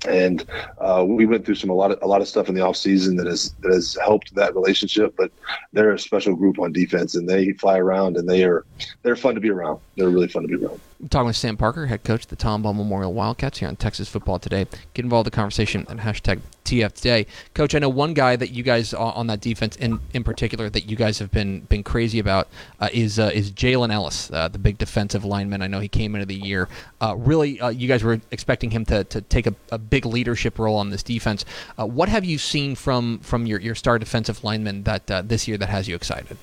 [0.08, 0.46] And
[0.78, 2.78] uh, we went through some a lot of a lot of stuff in the off
[2.78, 5.16] season that has that has helped that relationship.
[5.18, 5.32] But
[5.74, 8.66] they're a special group on defense, and they fly around, and they are
[9.02, 9.80] they're fun to be around.
[9.96, 10.80] They're really fun to be around.
[11.02, 14.10] I'm talking with Sam Parker, head coach of the Tomball Memorial Wildcats here on Texas
[14.10, 14.66] Football Today.
[14.94, 17.28] Get involved in the conversation at hashtag TF Today.
[17.54, 20.70] Coach, I know one guy that you guys uh, on that defense in, in particular
[20.70, 24.48] that you guys have been been crazy about uh, is uh, is Jalen Ellis, uh,
[24.48, 25.62] the big defensive lineman.
[25.62, 26.68] I know he came into the year.
[27.00, 30.60] Uh, really, uh, you guys were expecting him to, to take a, a big leadership
[30.60, 31.46] role on this defense.
[31.80, 35.48] Uh, what have you seen from from your, your star defensive lineman that uh, this
[35.48, 36.38] year that has you excited?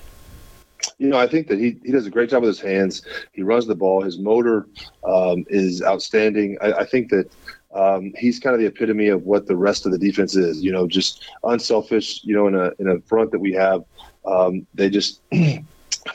[0.97, 3.03] You know, I think that he, he does a great job with his hands.
[3.31, 4.01] He runs the ball.
[4.01, 4.67] His motor
[5.03, 6.57] um, is outstanding.
[6.61, 7.31] I, I think that
[7.73, 10.63] um, he's kind of the epitome of what the rest of the defense is.
[10.63, 12.23] You know, just unselfish.
[12.23, 13.83] You know, in a in a front that we have,
[14.25, 15.21] um, they just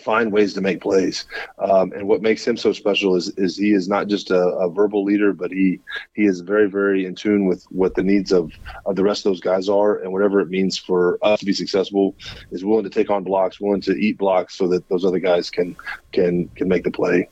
[0.01, 1.27] find ways to make plays.
[1.59, 4.71] Um, and what makes him so special is is he is not just a, a
[4.71, 5.81] verbal leader, but he
[6.15, 8.53] he is very very in tune with what the needs of
[8.87, 11.53] of the rest of those guys are, and whatever it means for us to be
[11.53, 12.17] successful,
[12.51, 15.51] is willing to take on blocks, willing to eat blocks, so that those other guys
[15.51, 15.77] can
[16.13, 17.29] can can make the play.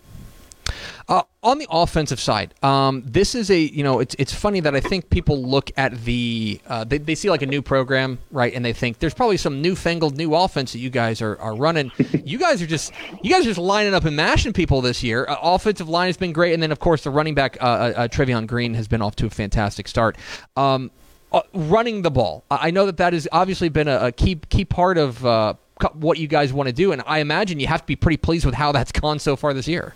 [1.08, 4.74] Uh, on the offensive side, um, this is a you know it's it's funny that
[4.74, 8.52] I think people look at the uh, they, they see like a new program right
[8.52, 11.92] and they think there's probably some newfangled new offense that you guys are, are running.
[12.24, 15.26] you guys are just you guys are just lining up and mashing people this year.
[15.28, 17.92] Uh, offensive line has been great, and then of course the running back uh, uh,
[17.96, 20.16] uh, Trevion Green has been off to a fantastic start.
[20.56, 20.90] Um,
[21.32, 24.64] uh, running the ball, I know that that has obviously been a, a key key
[24.64, 25.54] part of uh,
[25.92, 28.44] what you guys want to do, and I imagine you have to be pretty pleased
[28.46, 29.94] with how that's gone so far this year.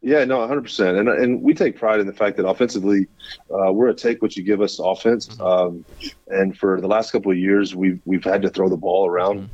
[0.00, 0.98] Yeah, no, 100%.
[0.98, 3.08] And and we take pride in the fact that offensively,
[3.50, 5.28] uh, we're a take what you give us offense.
[5.40, 5.84] Um,
[6.28, 9.48] and for the last couple of years, we've we've had to throw the ball around.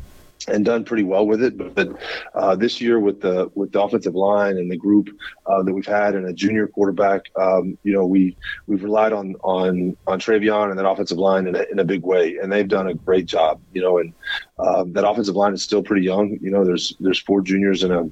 [0.47, 1.89] And done pretty well with it, but, but
[2.35, 5.09] uh, this year with the with the offensive line and the group
[5.47, 9.37] uh, that we've had and a junior quarterback, um, you know, we we've relied on
[9.37, 12.69] on on Travion and that offensive line in a, in a big way, and they've
[12.69, 13.97] done a great job, you know.
[13.97, 14.13] And
[14.59, 16.63] um, that offensive line is still pretty young, you know.
[16.63, 18.11] There's there's four juniors and a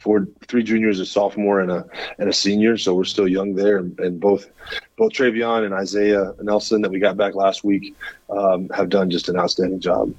[0.00, 1.86] four three juniors, a sophomore, and a
[2.18, 2.76] and a senior.
[2.76, 4.50] So we're still young there, and, both
[4.96, 7.96] both Travion and Isaiah Nelson that we got back last week
[8.30, 10.14] um, have done just an outstanding job.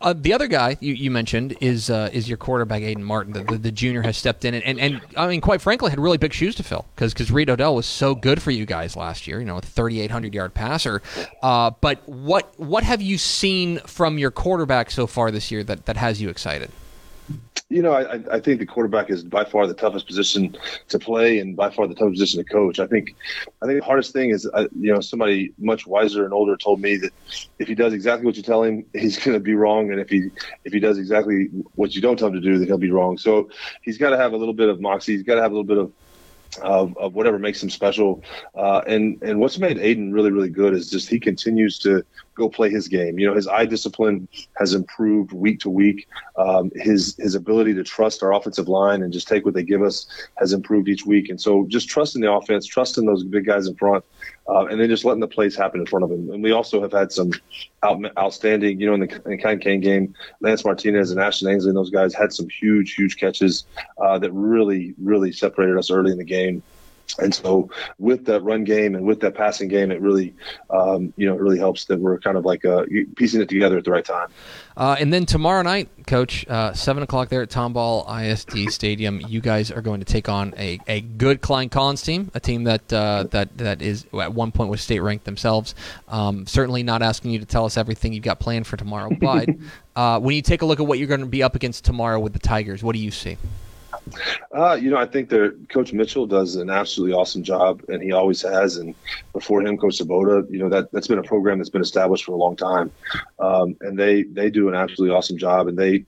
[0.00, 3.32] Uh, the other guy you, you mentioned is uh, is your quarterback Aiden Martin.
[3.32, 5.98] The, the, the junior has stepped in and, and, and I mean, quite frankly, had
[6.00, 8.96] really big shoes to fill because because Reed Odell was so good for you guys
[8.96, 9.38] last year.
[9.38, 11.00] You know, a 3,800 yard passer.
[11.42, 15.86] Uh, but what what have you seen from your quarterback so far this year that,
[15.86, 16.70] that has you excited?
[17.70, 20.56] You know, I, I think the quarterback is by far the toughest position
[20.88, 22.78] to play, and by far the toughest position to coach.
[22.78, 23.16] I think,
[23.62, 26.80] I think the hardest thing is, uh, you know, somebody much wiser and older told
[26.80, 27.12] me that
[27.58, 30.10] if he does exactly what you tell him, he's going to be wrong, and if
[30.10, 30.30] he
[30.64, 33.18] if he does exactly what you don't tell him to do, then he'll be wrong.
[33.18, 33.48] So
[33.82, 35.14] he's got to have a little bit of moxie.
[35.14, 35.92] He's got to have a little bit of
[36.62, 38.22] of, of whatever makes him special.
[38.54, 42.48] Uh, and and what's made Aiden really really good is just he continues to go
[42.48, 43.18] play his game.
[43.18, 46.06] You know, his eye discipline has improved week to week.
[46.36, 49.82] Um, his his ability to trust our offensive line and just take what they give
[49.82, 51.28] us has improved each week.
[51.28, 54.04] And so, just trusting the offense, trusting those big guys in front,
[54.48, 56.30] uh, and then just letting the plays happen in front of him.
[56.30, 57.32] And we also have had some
[57.82, 61.70] out, outstanding, you know, in the, in Klein Cain game, Lance Martinez and Ashton Ainsley
[61.70, 63.64] and those guys had some huge, huge catches
[63.98, 66.62] uh, that really, really separated us early in the game.
[67.18, 70.34] And so, with that run game and with that passing game, it really,
[70.70, 72.84] um, you know, it really helps that we're kind of like uh,
[73.16, 74.28] piecing it together at the right time.
[74.76, 79.40] Uh, and then tomorrow night, Coach, uh, seven o'clock there at Tomball ISD Stadium, you
[79.40, 82.92] guys are going to take on a, a good Klein Collins team, a team that
[82.92, 85.74] uh, that that is at one point was state ranked themselves.
[86.08, 89.48] Um, certainly not asking you to tell us everything you've got planned for tomorrow, but
[89.96, 92.18] uh, when you take a look at what you're going to be up against tomorrow
[92.18, 93.38] with the Tigers, what do you see?
[94.56, 98.12] Uh, you know, I think that Coach Mitchell does an absolutely awesome job, and he
[98.12, 98.76] always has.
[98.76, 98.94] And
[99.32, 102.32] before him, Coach Sabota, you know that that's been a program that's been established for
[102.32, 102.92] a long time,
[103.38, 106.04] um, and they they do an absolutely awesome job, and they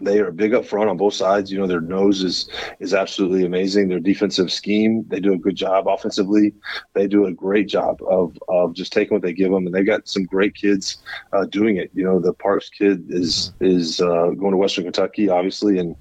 [0.00, 1.50] they are big up front on both sides.
[1.50, 2.48] You know, their nose is
[2.80, 3.88] is absolutely amazing.
[3.88, 5.88] Their defensive scheme, they do a good job.
[5.88, 6.54] Offensively,
[6.94, 9.86] they do a great job of of just taking what they give them, and they've
[9.86, 10.98] got some great kids
[11.32, 11.90] uh, doing it.
[11.94, 15.96] You know, the Parks kid is is uh, going to Western Kentucky, obviously, and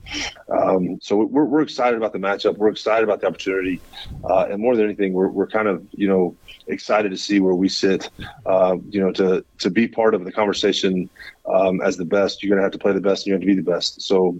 [0.50, 2.58] um, so we're we're excited about the matchup.
[2.58, 3.82] We're excited about the opportunity,
[4.30, 7.56] uh, and more than anything, we're we're kind of you know excited to see where
[7.56, 8.10] we sit.
[8.46, 11.10] Uh, you know, to to be part of the conversation
[11.48, 13.42] um, as the best, you're going to have to play the best, and you have
[13.42, 14.02] to be the best.
[14.02, 14.40] So,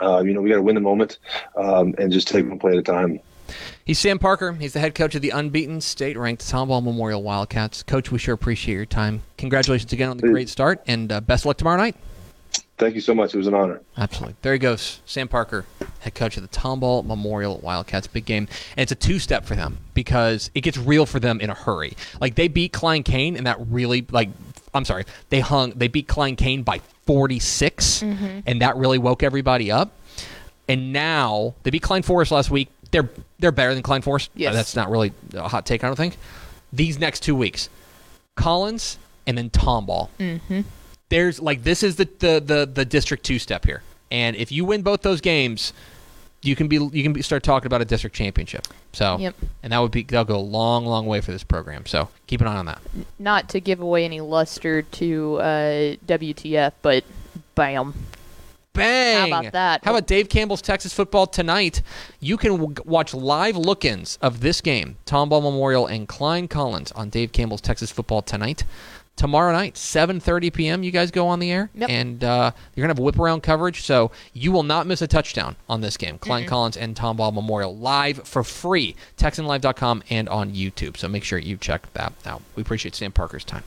[0.00, 1.18] uh, you know, we got to win the moment
[1.56, 3.20] um, and just take one play at a time.
[3.84, 4.52] He's Sam Parker.
[4.52, 7.82] He's the head coach of the unbeaten state-ranked Tomball Memorial Wildcats.
[7.82, 9.22] Coach, we sure appreciate your time.
[9.36, 11.96] Congratulations again on the great start, and uh, best of luck tomorrow night.
[12.78, 13.34] Thank you so much.
[13.34, 13.80] It was an honor.
[13.96, 14.34] Absolutely.
[14.42, 15.00] There he goes.
[15.04, 15.66] Sam Parker,
[16.00, 18.06] head coach of the Tomball Memorial Wildcats.
[18.08, 18.48] Big game.
[18.76, 21.54] And it's a two step for them because it gets real for them in a
[21.54, 21.96] hurry.
[22.20, 24.30] Like they beat Klein Cain and that really like
[24.74, 29.70] I'm sorry, they hung they beat Klein Cain by 46 and that really woke everybody
[29.70, 29.92] up.
[30.68, 32.68] And now they beat Klein Forest last week.
[32.90, 34.30] They're they're better than Klein Forest.
[34.34, 34.52] Yes.
[34.52, 36.16] Uh, that's not really a hot take, I don't think.
[36.72, 37.68] These next two weeks,
[38.36, 40.08] Collins and then Tomball.
[40.18, 40.60] Mm-hmm.
[41.08, 44.64] There's like this is the, the the the district two step here, and if you
[44.64, 45.72] win both those games,
[46.42, 48.66] you can be you can be, start talking about a district championship.
[48.92, 49.34] So, Yep.
[49.62, 51.86] and that would be that'll go a long long way for this program.
[51.86, 52.80] So keep an eye on that.
[53.18, 57.04] Not to give away any luster to uh, WTF, but
[57.54, 57.94] bam.
[58.74, 59.30] Bang!
[59.30, 59.84] How about that?
[59.84, 61.82] How about Dave Campbell's Texas football tonight?
[62.20, 67.10] You can w- watch live look-ins of this game, Tomball Memorial and Klein Collins on
[67.10, 68.64] Dave Campbell's Texas football tonight.
[69.14, 70.82] Tomorrow night, 7:30 p.m.
[70.82, 71.90] You guys go on the air, Yep.
[71.90, 75.54] and uh, you're gonna have whip around coverage, so you will not miss a touchdown
[75.68, 76.18] on this game.
[76.18, 80.96] Klein Collins and Tomball Memorial live for free, TexanLive.com and on YouTube.
[80.96, 82.40] So make sure you check that out.
[82.56, 83.62] We appreciate Sam Parker's time.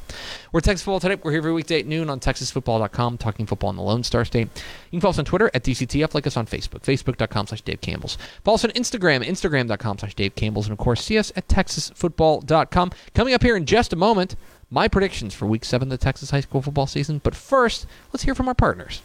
[0.51, 1.21] We're Texas Football today.
[1.23, 4.49] We're here every weekday at noon on TexasFootball.com, talking football in the Lone Star State.
[4.89, 7.81] You can follow us on Twitter at DCTF, like us on Facebook, Facebook.com slash Dave
[7.81, 8.17] Campbell's.
[8.43, 12.91] Follow us on Instagram, Instagram.com slash Dave Campbell's, and of course, see us at TexasFootball.com.
[13.13, 14.35] Coming up here in just a moment,
[14.69, 17.19] my predictions for Week 7 of the Texas high school football season.
[17.23, 19.01] But first, let's hear from our partners.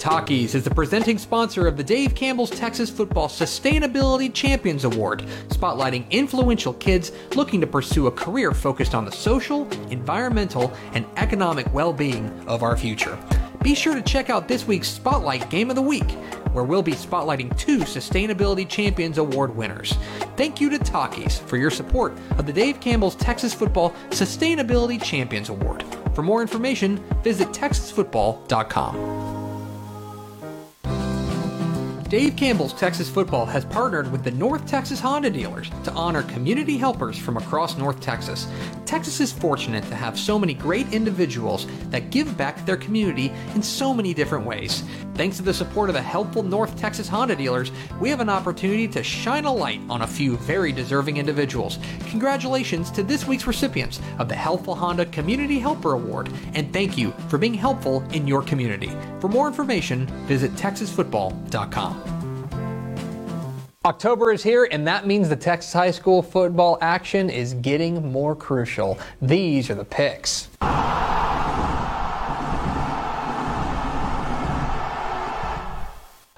[0.00, 6.10] Takis is the presenting sponsor of the Dave Campbell's Texas Football Sustainability Champions Award, spotlighting
[6.10, 11.92] influential kids looking to pursue a career focused on the social, environmental, and economic well
[11.92, 13.18] being of our future.
[13.62, 16.10] Be sure to check out this week's Spotlight Game of the Week,
[16.52, 19.98] where we'll be spotlighting two Sustainability Champions Award winners.
[20.34, 25.50] Thank you to Takis for your support of the Dave Campbell's Texas Football Sustainability Champions
[25.50, 25.84] Award.
[26.14, 29.29] For more information, visit texasfootball.com.
[32.10, 36.76] Dave Campbell's Texas Football has partnered with the North Texas Honda dealers to honor community
[36.76, 38.48] helpers from across North Texas.
[38.84, 43.30] Texas is fortunate to have so many great individuals that give back to their community
[43.54, 44.82] in so many different ways.
[45.14, 47.70] Thanks to the support of the helpful North Texas Honda dealers,
[48.00, 51.78] we have an opportunity to shine a light on a few very deserving individuals.
[52.08, 57.12] Congratulations to this week's recipients of the Helpful Honda Community Helper Award, and thank you
[57.28, 58.90] for being helpful in your community.
[59.20, 61.99] For more information, visit texasfootball.com.
[63.86, 68.36] October is here, and that means the Texas high school football action is getting more
[68.36, 68.98] crucial.
[69.22, 70.48] These are the picks.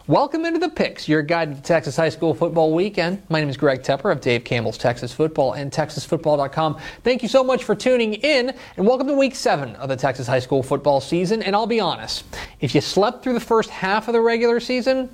[0.06, 3.20] Welcome into the picks, your guide to the Texas high school football weekend.
[3.28, 6.78] My name is Greg Tepper of Dave Campbell's Texas Football and TexasFootball.com.
[7.02, 10.28] Thank you so much for tuning in, and welcome to week seven of the Texas
[10.28, 11.42] high school football season.
[11.42, 12.24] And I'll be honest,
[12.60, 15.08] if you slept through the first half of the regular season,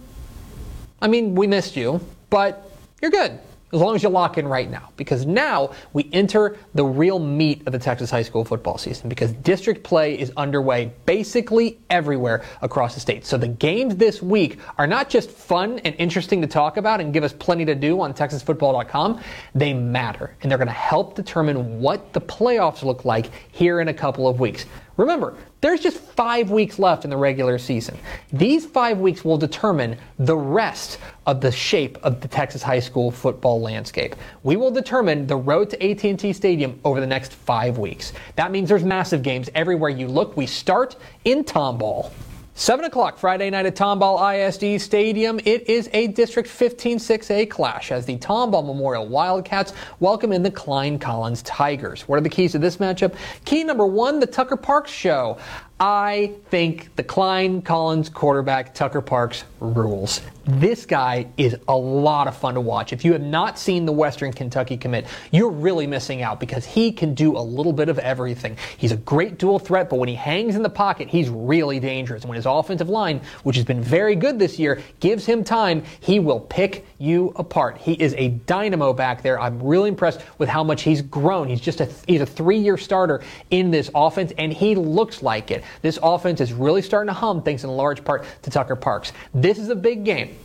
[1.01, 2.01] I mean, we missed you,
[2.31, 2.71] but
[3.01, 3.39] you're good.
[3.71, 7.63] as long as you lock in right now, because now we enter the real meat
[7.67, 12.95] of the Texas high school football season because district play is underway basically everywhere across
[12.95, 13.27] the state.
[13.27, 17.13] So the games this week are not just fun and interesting to talk about and
[17.13, 19.21] give us plenty to do on texasfootball.com,
[19.55, 23.89] they matter and they're going to help determine what the playoffs look like here in
[23.89, 24.65] a couple of weeks.
[24.99, 27.97] Remember, there's just five weeks left in the regular season.
[28.33, 33.13] These five weeks will determine the rest of the shape of the Texas high school
[33.13, 34.17] football landscape.
[34.43, 38.13] We will determine the road to AT&T Stadium over the next five weeks.
[38.35, 40.37] That means there's massive games everywhere you look.
[40.37, 42.11] We start in Tomball.
[42.59, 45.39] 7 o'clock Friday night at Tomball ISD Stadium.
[45.45, 50.51] It is a District 15 6A clash as the Tomball Memorial Wildcats welcome in the
[50.51, 52.09] Klein Collins Tigers.
[52.09, 53.15] What are the keys to this matchup?
[53.45, 55.39] Key number one, the Tucker Parks show.
[55.81, 60.21] I think the Klein Collins quarterback, Tucker Parks, rules.
[60.45, 62.93] This guy is a lot of fun to watch.
[62.93, 66.91] If you have not seen the Western Kentucky commit, you're really missing out because he
[66.91, 68.57] can do a little bit of everything.
[68.77, 72.23] He's a great dual threat, but when he hangs in the pocket, he's really dangerous.
[72.23, 75.85] And when his offensive line, which has been very good this year, gives him time,
[76.01, 77.79] he will pick you apart.
[77.79, 79.39] He is a dynamo back there.
[79.39, 81.47] I'm really impressed with how much he's grown.
[81.47, 85.63] He's just a he's a three-year starter in this offense, and he looks like it.
[85.83, 89.13] This offense is really starting to hum, thanks in large part to Tucker Parks.
[89.35, 90.37] This is a big game.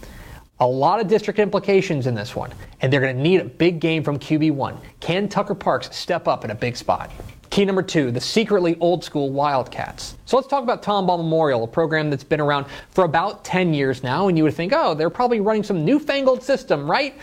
[0.60, 2.52] A lot of district implications in this one,
[2.82, 4.78] and they're going to need a big game from QB1.
[5.00, 7.12] Can Tucker Parks step up in a big spot?
[7.54, 10.16] Key number two, the secretly old school Wildcats.
[10.26, 14.02] So let's talk about Tomball Memorial, a program that's been around for about 10 years
[14.02, 17.16] now, and you would think, oh, they're probably running some newfangled system, right?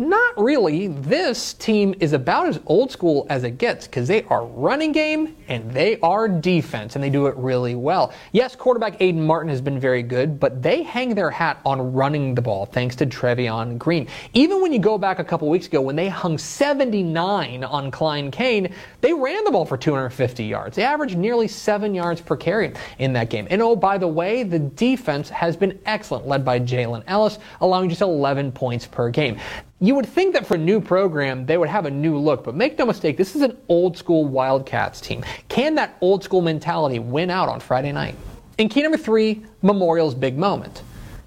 [0.00, 0.86] Not really.
[0.86, 5.36] This team is about as old school as it gets because they are running game
[5.48, 8.14] and they are defense, and they do it really well.
[8.32, 12.34] Yes, quarterback Aiden Martin has been very good, but they hang their hat on running
[12.34, 14.08] the ball thanks to Trevion Green.
[14.32, 18.30] Even when you go back a couple weeks ago when they hung 79 on Klein
[18.30, 18.72] Cain,
[19.02, 20.76] they ran the ball for 250 yards.
[20.76, 23.46] They averaged nearly seven yards per carry in that game.
[23.50, 27.90] And oh, by the way, the defense has been excellent, led by Jalen Ellis, allowing
[27.90, 29.38] just 11 points per game.
[29.82, 32.54] You would think that for a new program, they would have a new look, but
[32.54, 35.24] make no mistake, this is an old school Wildcats team.
[35.48, 38.14] Can that old school mentality win out on Friday night?
[38.58, 40.82] In key number three, Memorial's big moment.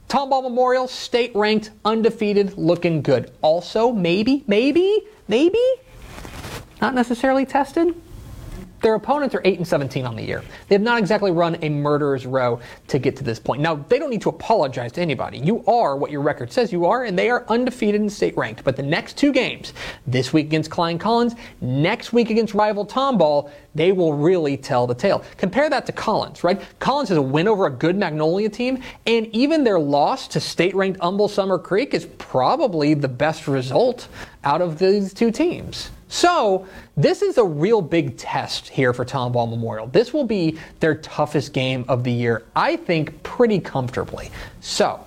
[0.08, 3.32] Tomball Memorial, state ranked, undefeated, looking good.
[3.42, 5.64] Also, maybe, maybe, maybe,
[6.80, 8.00] not necessarily tested.
[8.84, 10.44] Their opponents are 8 and 17 on the year.
[10.68, 12.60] They have not exactly run a murderer's row
[12.90, 13.62] to get to this point.
[13.62, 15.38] Now, they don't need to apologize to anybody.
[15.38, 18.66] You are what your record says you are, and they are undefeated and state ranked.
[18.66, 19.72] But the next two games,
[20.06, 24.96] this week against Klein Collins, next week against rival Tomball, they will really tell the
[24.96, 25.24] tale.
[25.38, 26.62] Compare that to Collins, right?
[26.80, 30.76] Collins has a win over a good Magnolia team, and even their loss to state
[30.76, 34.10] ranked Humble Summer Creek is probably the best result
[34.44, 35.90] out of these two teams.
[36.14, 39.88] So, this is a real big test here for Tomball Memorial.
[39.88, 44.30] This will be their toughest game of the year, I think, pretty comfortably.
[44.62, 45.04] So,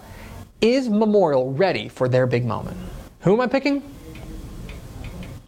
[0.61, 2.77] is Memorial ready for their big moment?
[3.21, 3.85] Who am I picking?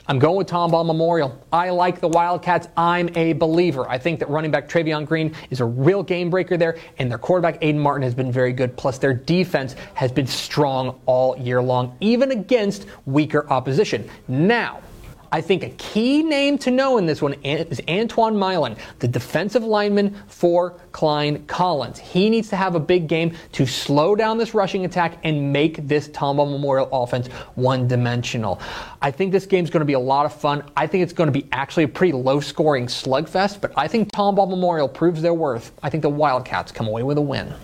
[0.07, 1.45] I'm going with Tomball Memorial.
[1.53, 2.69] I like the Wildcats.
[2.77, 3.85] I'm a believer.
[3.89, 7.19] I think that running back Travion Green is a real game breaker there, and their
[7.19, 8.77] quarterback Aiden Martin has been very good.
[8.77, 14.09] Plus, their defense has been strong all year long, even against weaker opposition.
[14.29, 14.83] Now,
[15.31, 19.63] I think a key name to know in this one is Antoine Milan, the defensive
[19.63, 21.99] lineman for Klein Collins.
[21.99, 25.87] He needs to have a big game to slow down this rushing attack and make
[25.87, 28.61] this Tomball Memorial offense one dimensional.
[29.03, 30.63] I think this game's going to be a lot of fun.
[30.77, 34.11] I think it's going to be actually a pretty low scoring slugfest, but I think
[34.13, 35.73] Tomball Memorial proves their worth.
[35.83, 37.55] I think the Wildcats come away with a win.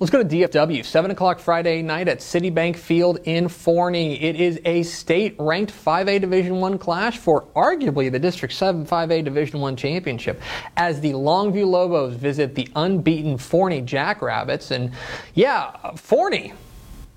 [0.00, 0.84] Let's go to DFW.
[0.84, 4.20] 7 o'clock Friday night at Citibank Field in Forney.
[4.20, 9.60] It is a state-ranked 5A Division One clash for arguably the District 7 5A Division
[9.60, 10.42] One championship
[10.76, 14.72] as the Longview Lobos visit the unbeaten Forney Jackrabbits.
[14.72, 14.90] And
[15.34, 16.54] yeah, Forney,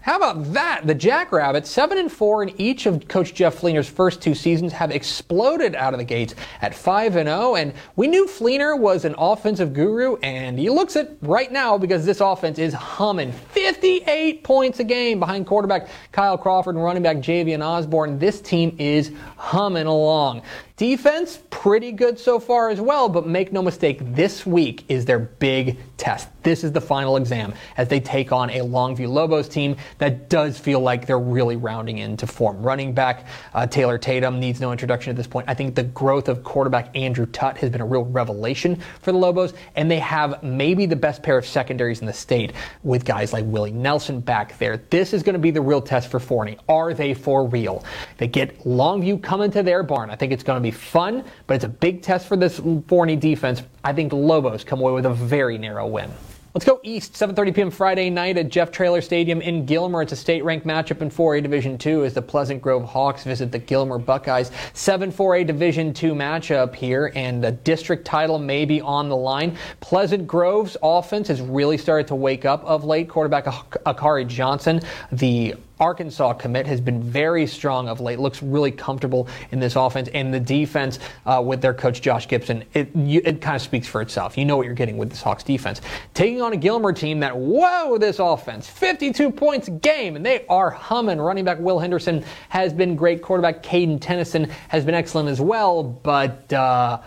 [0.08, 0.88] how about that?
[0.88, 4.90] The Jackrabbits, 7 and 4 in each of Coach Jeff Fleener's first two seasons, have
[4.90, 7.56] exploded out of the gates at 5 and 0.
[7.56, 12.06] And we knew Fleener was an offensive guru, and he looks it right now because
[12.06, 13.34] this offense is humming.
[13.34, 18.18] 58 points a game behind quarterback Kyle Crawford and running back Javian Osborne.
[18.18, 20.42] This team is humming along.
[20.78, 25.18] Defense, pretty good so far as well, but make no mistake, this week is their
[25.18, 26.30] big test.
[26.44, 30.60] This is the final exam as they take on a Longview Lobos team that does
[30.60, 32.62] feel like they're really rounding into form.
[32.62, 33.26] Running back
[33.56, 35.50] uh, Taylor Tatum needs no introduction at this point.
[35.50, 39.18] I think the growth of quarterback Andrew Tutt has been a real revelation for the
[39.18, 42.54] Lobos, and they have maybe the best pair of secondaries in the state
[42.84, 44.78] with guys like Willie Nelson back there.
[44.92, 46.60] This is going to be the real test for Forney.
[46.70, 47.84] Are they for real?
[48.20, 50.12] They get Longview coming to their barn.
[50.12, 53.16] I think it's going to be fun, but it's a big test for this Forney
[53.16, 53.64] defense.
[53.84, 56.12] I think the Lobos come away with a very narrow win.
[56.58, 57.14] Let's go east.
[57.14, 57.70] 7:30 p.m.
[57.70, 60.02] Friday night at Jeff Traylor Stadium in Gilmer.
[60.02, 63.60] It's a state-ranked matchup in 4A Division II as the Pleasant Grove Hawks visit the
[63.60, 64.50] Gilmer Buckeyes.
[64.74, 69.56] 7 4A Division II matchup here, and the district title may be on the line.
[69.82, 73.08] Pleasant Grove's offense has really started to wake up of late.
[73.08, 78.20] Quarterback Akari Johnson, the Arkansas commit has been very strong of late.
[78.20, 82.64] Looks really comfortable in this offense, and the defense uh, with their coach Josh Gibson.
[82.74, 84.38] It, you, it kind of speaks for itself.
[84.38, 85.82] You know what you're getting with this Hawks defense.
[86.14, 90.46] Taking on a Gilmer team that whoa, this offense, 52 points a game, and they
[90.48, 91.20] are humming.
[91.20, 93.22] Running back Will Henderson has been great.
[93.22, 97.00] Quarterback Caden Tennyson has been excellent as well, but uh,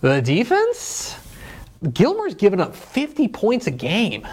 [0.00, 1.16] the defense.
[1.92, 4.26] Gilmer's given up 50 points a game.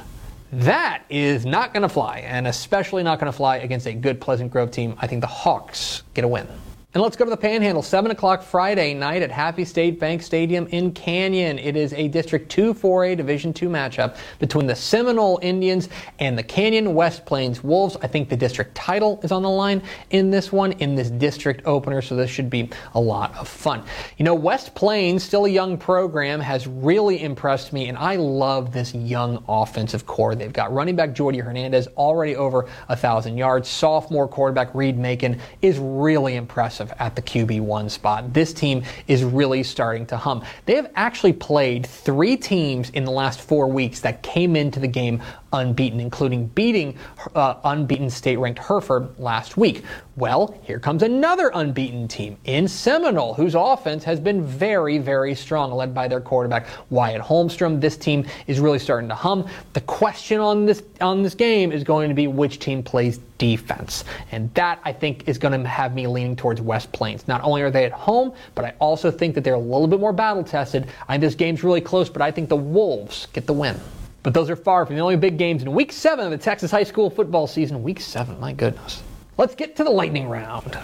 [0.55, 4.21] That is not going to fly, and especially not going to fly against a good
[4.21, 4.95] Pleasant Grove team.
[4.99, 6.47] I think the Hawks get a win.
[6.95, 7.83] And let's go to the Panhandle.
[7.83, 11.59] 7 o'clock Friday night at Happy State Bank Stadium in Canyon.
[11.59, 15.89] It is a District 2 4A Division 2 matchup between the Seminole Indians
[16.19, 17.97] and the Canyon West Plains Wolves.
[18.01, 21.63] I think the district title is on the line in this one, in this district
[21.65, 23.83] opener, so this should be a lot of fun.
[24.15, 28.71] You know, West Plains, still a young program, has really impressed me, and I love
[28.71, 30.33] this young offensive core.
[30.33, 33.67] They've got running back Jordy Hernandez already over a 1,000 yards.
[33.67, 38.33] Sophomore quarterback Reed Macon is really impressive at the QB1 spot.
[38.33, 40.43] This team is really starting to hum.
[40.65, 44.87] They have actually played three teams in the last four weeks that came into the
[44.87, 45.21] game
[45.55, 46.97] unbeaten, including beating
[47.33, 49.83] uh, unbeaten state ranked Hereford last week.
[50.17, 55.71] Well, here comes another unbeaten team in Seminole, whose offense has been very, very strong,
[55.71, 57.81] led by their quarterback Wyatt Holmstrom.
[57.81, 59.47] This team is really starting to hum.
[59.73, 64.05] The question on this on this game is going to be which team plays defense,
[64.31, 67.27] and that I think is going to have me leaning towards West Plains.
[67.27, 69.99] Not only are they at home, but I also think that they're a little bit
[69.99, 70.87] more battle tested.
[71.07, 73.77] I think this game's really close, but I think the Wolves get the win.
[74.25, 76.71] But those are far from the only big games in week seven of the Texas
[76.71, 77.83] high school football season.
[77.83, 79.03] Week seven, my goodness.
[79.37, 80.75] Let's get to the lightning round.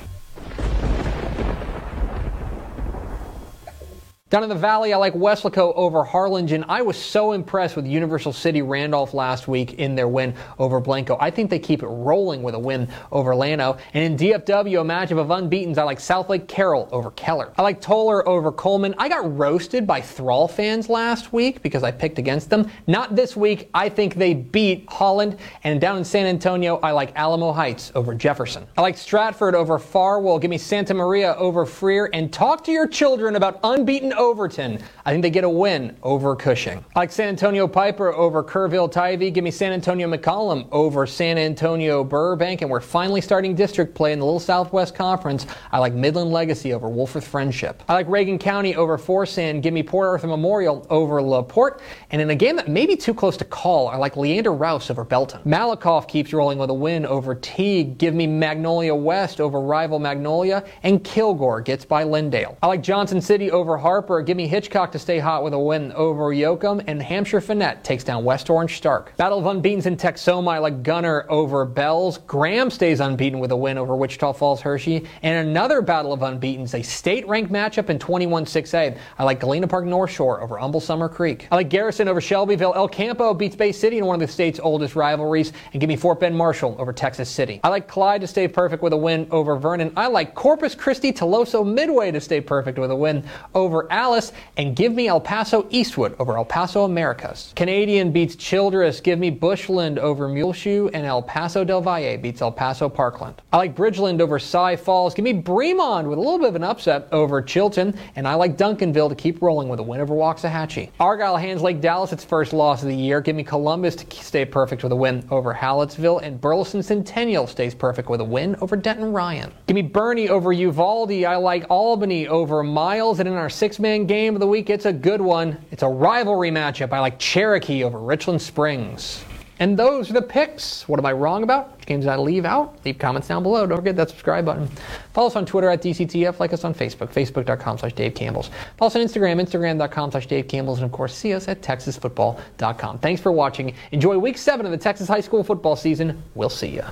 [4.32, 6.64] Down in the valley, I like Weslaco over Harlingen.
[6.70, 11.18] I was so impressed with Universal City Randolph last week in their win over Blanco.
[11.20, 13.76] I think they keep it rolling with a win over Llano.
[13.94, 17.52] And in DFW, a matchup of unbeatens, I like Southlake Carroll over Keller.
[17.58, 18.96] I like Tolar over Coleman.
[18.98, 22.72] I got roasted by Thrall fans last week because I picked against them.
[22.88, 23.70] Not this week.
[23.74, 25.40] I think they beat Holland.
[25.66, 28.66] And down in San Antonio, I like Alamo Heights over Jefferson.
[28.78, 30.40] I like Stratford over Farwell.
[30.40, 32.10] Give me Santa Maria over Freer.
[32.14, 34.78] And talk to your children about unbeaten Overton.
[35.04, 36.86] I think they get a win over Cushing.
[36.96, 39.32] I like San Antonio Piper over Kerrville Tivy.
[39.32, 42.62] Give me San Antonio McCollum over San Antonio Burbank.
[42.62, 45.48] And we're finally starting district play in the Little Southwest Conference.
[45.72, 47.82] I like Midland Legacy over Wolfforth Frenship.
[47.90, 49.60] I like Reagan County over Forsan.
[49.60, 51.82] Give me Port Arthur Memorial over LaPorte.
[52.12, 54.92] And in a game that may be too close to call, I like Leander Rouse
[54.92, 55.42] over Belton.
[55.46, 57.98] Malakoff keeps rolling with a win over Teague.
[57.98, 60.64] Give me Magnolia West over rival Magnolia.
[60.84, 62.56] And Kilgore gets by Lindale.
[62.62, 64.11] I like Johnson City over Harper.
[64.20, 66.84] Give me Hitchcock to stay hot with a win over Yoakum.
[66.88, 69.16] And Hamshire Fannett takes down West Orange Stark.
[69.16, 70.54] Battle of Unbeatens in Texoma.
[70.54, 72.18] I like Gunter over Bells.
[72.18, 75.06] Graham stays unbeaten with a win over Wichita Falls Hirschi.
[75.22, 78.98] And another Battle of Unbeatens, a state ranked matchup in 21 6A.
[79.20, 81.48] I like Galena Park North Shore over Humble Summer Creek.
[81.52, 82.74] I like Garrison over Shelbyville.
[82.76, 85.54] El Campo beats Bay City in one of the state's oldest rivalries.
[85.74, 87.60] And give me Fort Bend Marshall over Texas City.
[87.64, 89.94] I like Clyde to stay perfect with a win over Vernon.
[89.96, 94.32] I like Corpus Christi Tuloso Midway to stay perfect with a win over Alice.
[94.58, 97.54] And give me El Paso Eastwood over El Paso Americas.
[97.56, 99.00] Canadian beats Childress.
[99.00, 100.90] Give me Bushland over Muleshoe.
[100.96, 103.36] And El Paso Del Valle beats El Paso Parkland.
[103.54, 105.14] I like Bridgeland over Cy Falls.
[105.14, 107.94] Give me Bremond with a little bit of an upset over Chilton.
[108.16, 110.90] And I like Duncanville to keep rolling with a win over Waxahachie.
[111.00, 113.22] Argyle hands Lake Dallas its first loss of the year.
[113.22, 116.24] Give me Columbus to stay perfect with a win over Hallettsville.
[116.24, 119.52] And Burleson Centennial stays perfect with a win over Denton Ryan.
[119.68, 121.24] Give me Boerne over Uvalde.
[121.24, 123.20] I like Albany over Miles.
[123.20, 125.58] And in our six man game of the week, it's a good one.
[125.72, 126.92] It's a rivalry matchup.
[126.92, 129.24] I like Cherokee over Richland Springs.
[129.60, 130.88] And those are the picks.
[130.88, 131.78] What am I wrong about?
[131.78, 132.84] Which games did I leave out?
[132.84, 133.68] Leave comments down below.
[133.68, 134.68] Don't forget that subscribe button.
[135.14, 136.40] Follow us on Twitter at DCTF.
[136.40, 138.50] Like us on Facebook, facebook.com slash Dave Campbell's.
[138.78, 140.80] Follow us on Instagram, instagram.com slash Dave Campbell's.
[140.80, 142.98] And of course, see us at texasfootball.com.
[142.98, 143.76] Thanks for watching.
[143.92, 146.24] Enjoy week seven of the Texas high school football season.
[146.34, 146.84] We'll see you.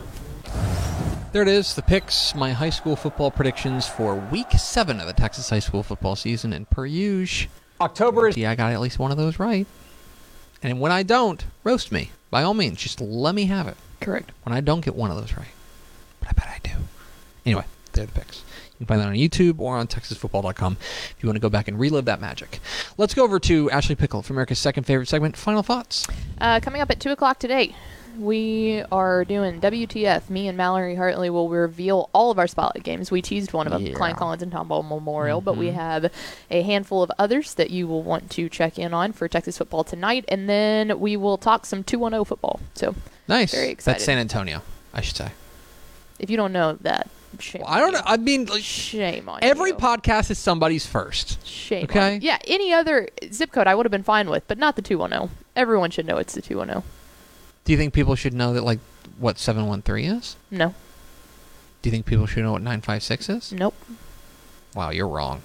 [1.31, 5.13] There it is, the picks, my high school football predictions for week seven of the
[5.13, 6.53] Texas high school football season.
[6.53, 8.35] And per usual, October is.
[8.35, 9.67] Yeah, I got at least one of those right.
[10.63, 12.09] And when I don't, roast me.
[12.31, 13.77] By all means, just let me have it.
[14.01, 14.31] Correct.
[14.43, 15.47] When I don't get one of those right.
[16.19, 16.83] But I bet I do.
[17.45, 18.39] Anyway, they're the picks.
[18.79, 21.67] You can find that on YouTube or on TexasFootball.com if you want to go back
[21.67, 22.59] and relive that magic.
[22.97, 25.37] Let's go over to Ashley Pickle for America's second favorite segment.
[25.37, 26.07] Final thoughts.
[26.41, 27.75] Uh, coming up at 2 o'clock today,
[28.19, 30.29] we are doing WTF.
[30.29, 33.09] Me and Mallory Hartley will reveal all of our spotlight games.
[33.11, 33.93] We teased one of them, Yeah.
[33.93, 35.73] Klein Collins and Tomball Memorial, but we Mhm.
[35.73, 36.11] have
[36.51, 39.83] a handful of others that you will want to check in on for Texas football
[39.83, 42.59] tonight, and then we will talk some 210 football.
[42.75, 42.95] So
[43.27, 43.51] Nice.
[43.53, 43.95] Very excited.
[43.95, 44.61] That's San Antonio,
[44.93, 45.29] I should say.
[46.19, 47.07] if you don't know that,
[47.39, 47.61] shame.
[47.61, 48.01] Well, I don't on know.
[48.05, 48.61] I mean, like.
[48.63, 49.75] Shame on every you.
[49.77, 51.45] podcast is somebody's first.
[51.47, 51.83] Shame.
[51.83, 52.13] on Okay.
[52.15, 52.19] you.
[52.23, 52.37] Yeah.
[52.47, 55.29] Any other zip code I would have been fine with, but not the 210.
[55.55, 56.83] Everyone should know it's the 210.
[57.69, 58.79] Do you think people should know that, like,
[59.19, 60.37] what 713 is?
[60.49, 60.73] No.
[61.83, 63.51] Do you think people should know what 956 is?
[63.51, 63.75] Nope.
[64.73, 65.43] Wow, you're wrong.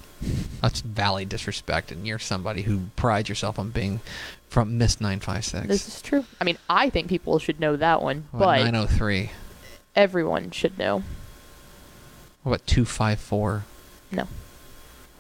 [0.63, 4.01] That's valley disrespect, and you're somebody who prides yourself on being
[4.49, 5.69] from Miss 956.
[5.69, 6.25] This is true.
[6.41, 9.31] I mean, I think people should know that one, what, but 903?
[9.95, 11.03] everyone should know.
[12.43, 13.65] What about 254?
[14.13, 14.29] No.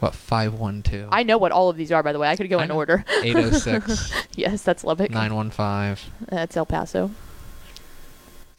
[0.04, 1.08] What, 512?
[1.10, 2.28] I know what all of these are, by the way.
[2.28, 2.74] I could go I in know.
[2.76, 3.04] order.
[3.22, 5.10] 806, yes, that's Lubbock.
[5.10, 7.10] 915, That's El Paso.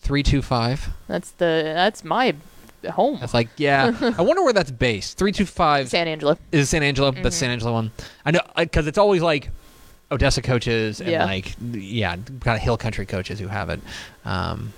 [0.01, 0.89] 325.
[1.07, 2.35] That's the that's my
[2.91, 3.17] home.
[3.19, 3.91] That's like, yeah.
[4.17, 5.17] I wonder where that's based.
[5.17, 6.37] 325 San Angelo.
[6.51, 7.11] is it San Angelo.
[7.11, 7.91] That's San Angelo one.
[8.25, 9.49] I know, because it's always like
[10.11, 11.25] Odessa coaches and Yeah.
[11.25, 13.79] like, yeah, kind of hill country coaches who have it.
[14.25, 14.73] Um,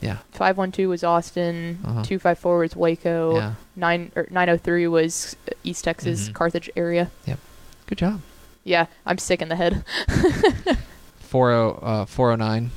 [0.00, 1.78] yeah, 512 was Austin.
[1.84, 2.02] Uh-huh.
[2.02, 3.36] 254 was Waco.
[3.36, 3.54] yeah.
[3.74, 6.34] Nine or 903 was East Texas, Mhm.
[6.34, 7.10] Carthage area.
[7.26, 7.38] Yep.
[7.86, 8.20] Good job.
[8.64, 9.84] Yeah, I'm sick in the head.
[11.20, 12.70] 40, uh, 409,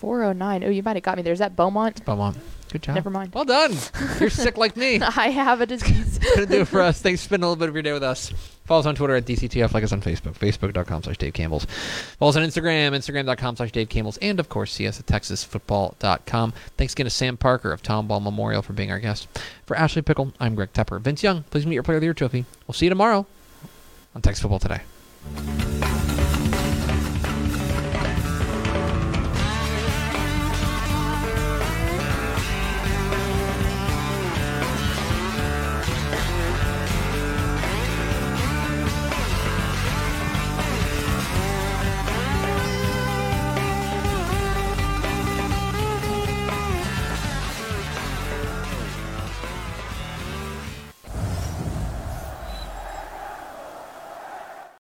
[0.00, 0.64] 409.
[0.64, 1.22] Oh, you might have got me.
[1.22, 2.04] There's that Beaumont.
[2.04, 2.36] Beaumont.
[2.70, 2.94] Good job.
[2.94, 3.34] Never mind.
[3.34, 3.74] Well done.
[4.20, 5.00] You're sick like me.
[5.16, 6.18] I have a disease.
[6.34, 7.00] Gonna do it for us.
[7.00, 8.32] Thanks for spending a little bit of your day with us.
[8.66, 11.64] Follow us on Twitter at DCTF, like us on Facebook, facebook.com slash Dave Campbell's.
[12.18, 16.52] Follow us on Instagram, instagram.com slash Dave Campbell's, and of course, see us at texasfootball.com.
[16.76, 19.26] Thanks again to Sam Parker of Tomball Memorial for being our guest.
[19.64, 21.00] For Ashley Pickle, I'm Greg Tepper.
[21.00, 22.44] Vince Young, please meet your player of the year trophy.
[22.66, 23.26] We'll see you tomorrow
[24.14, 25.97] on Texas Football Today.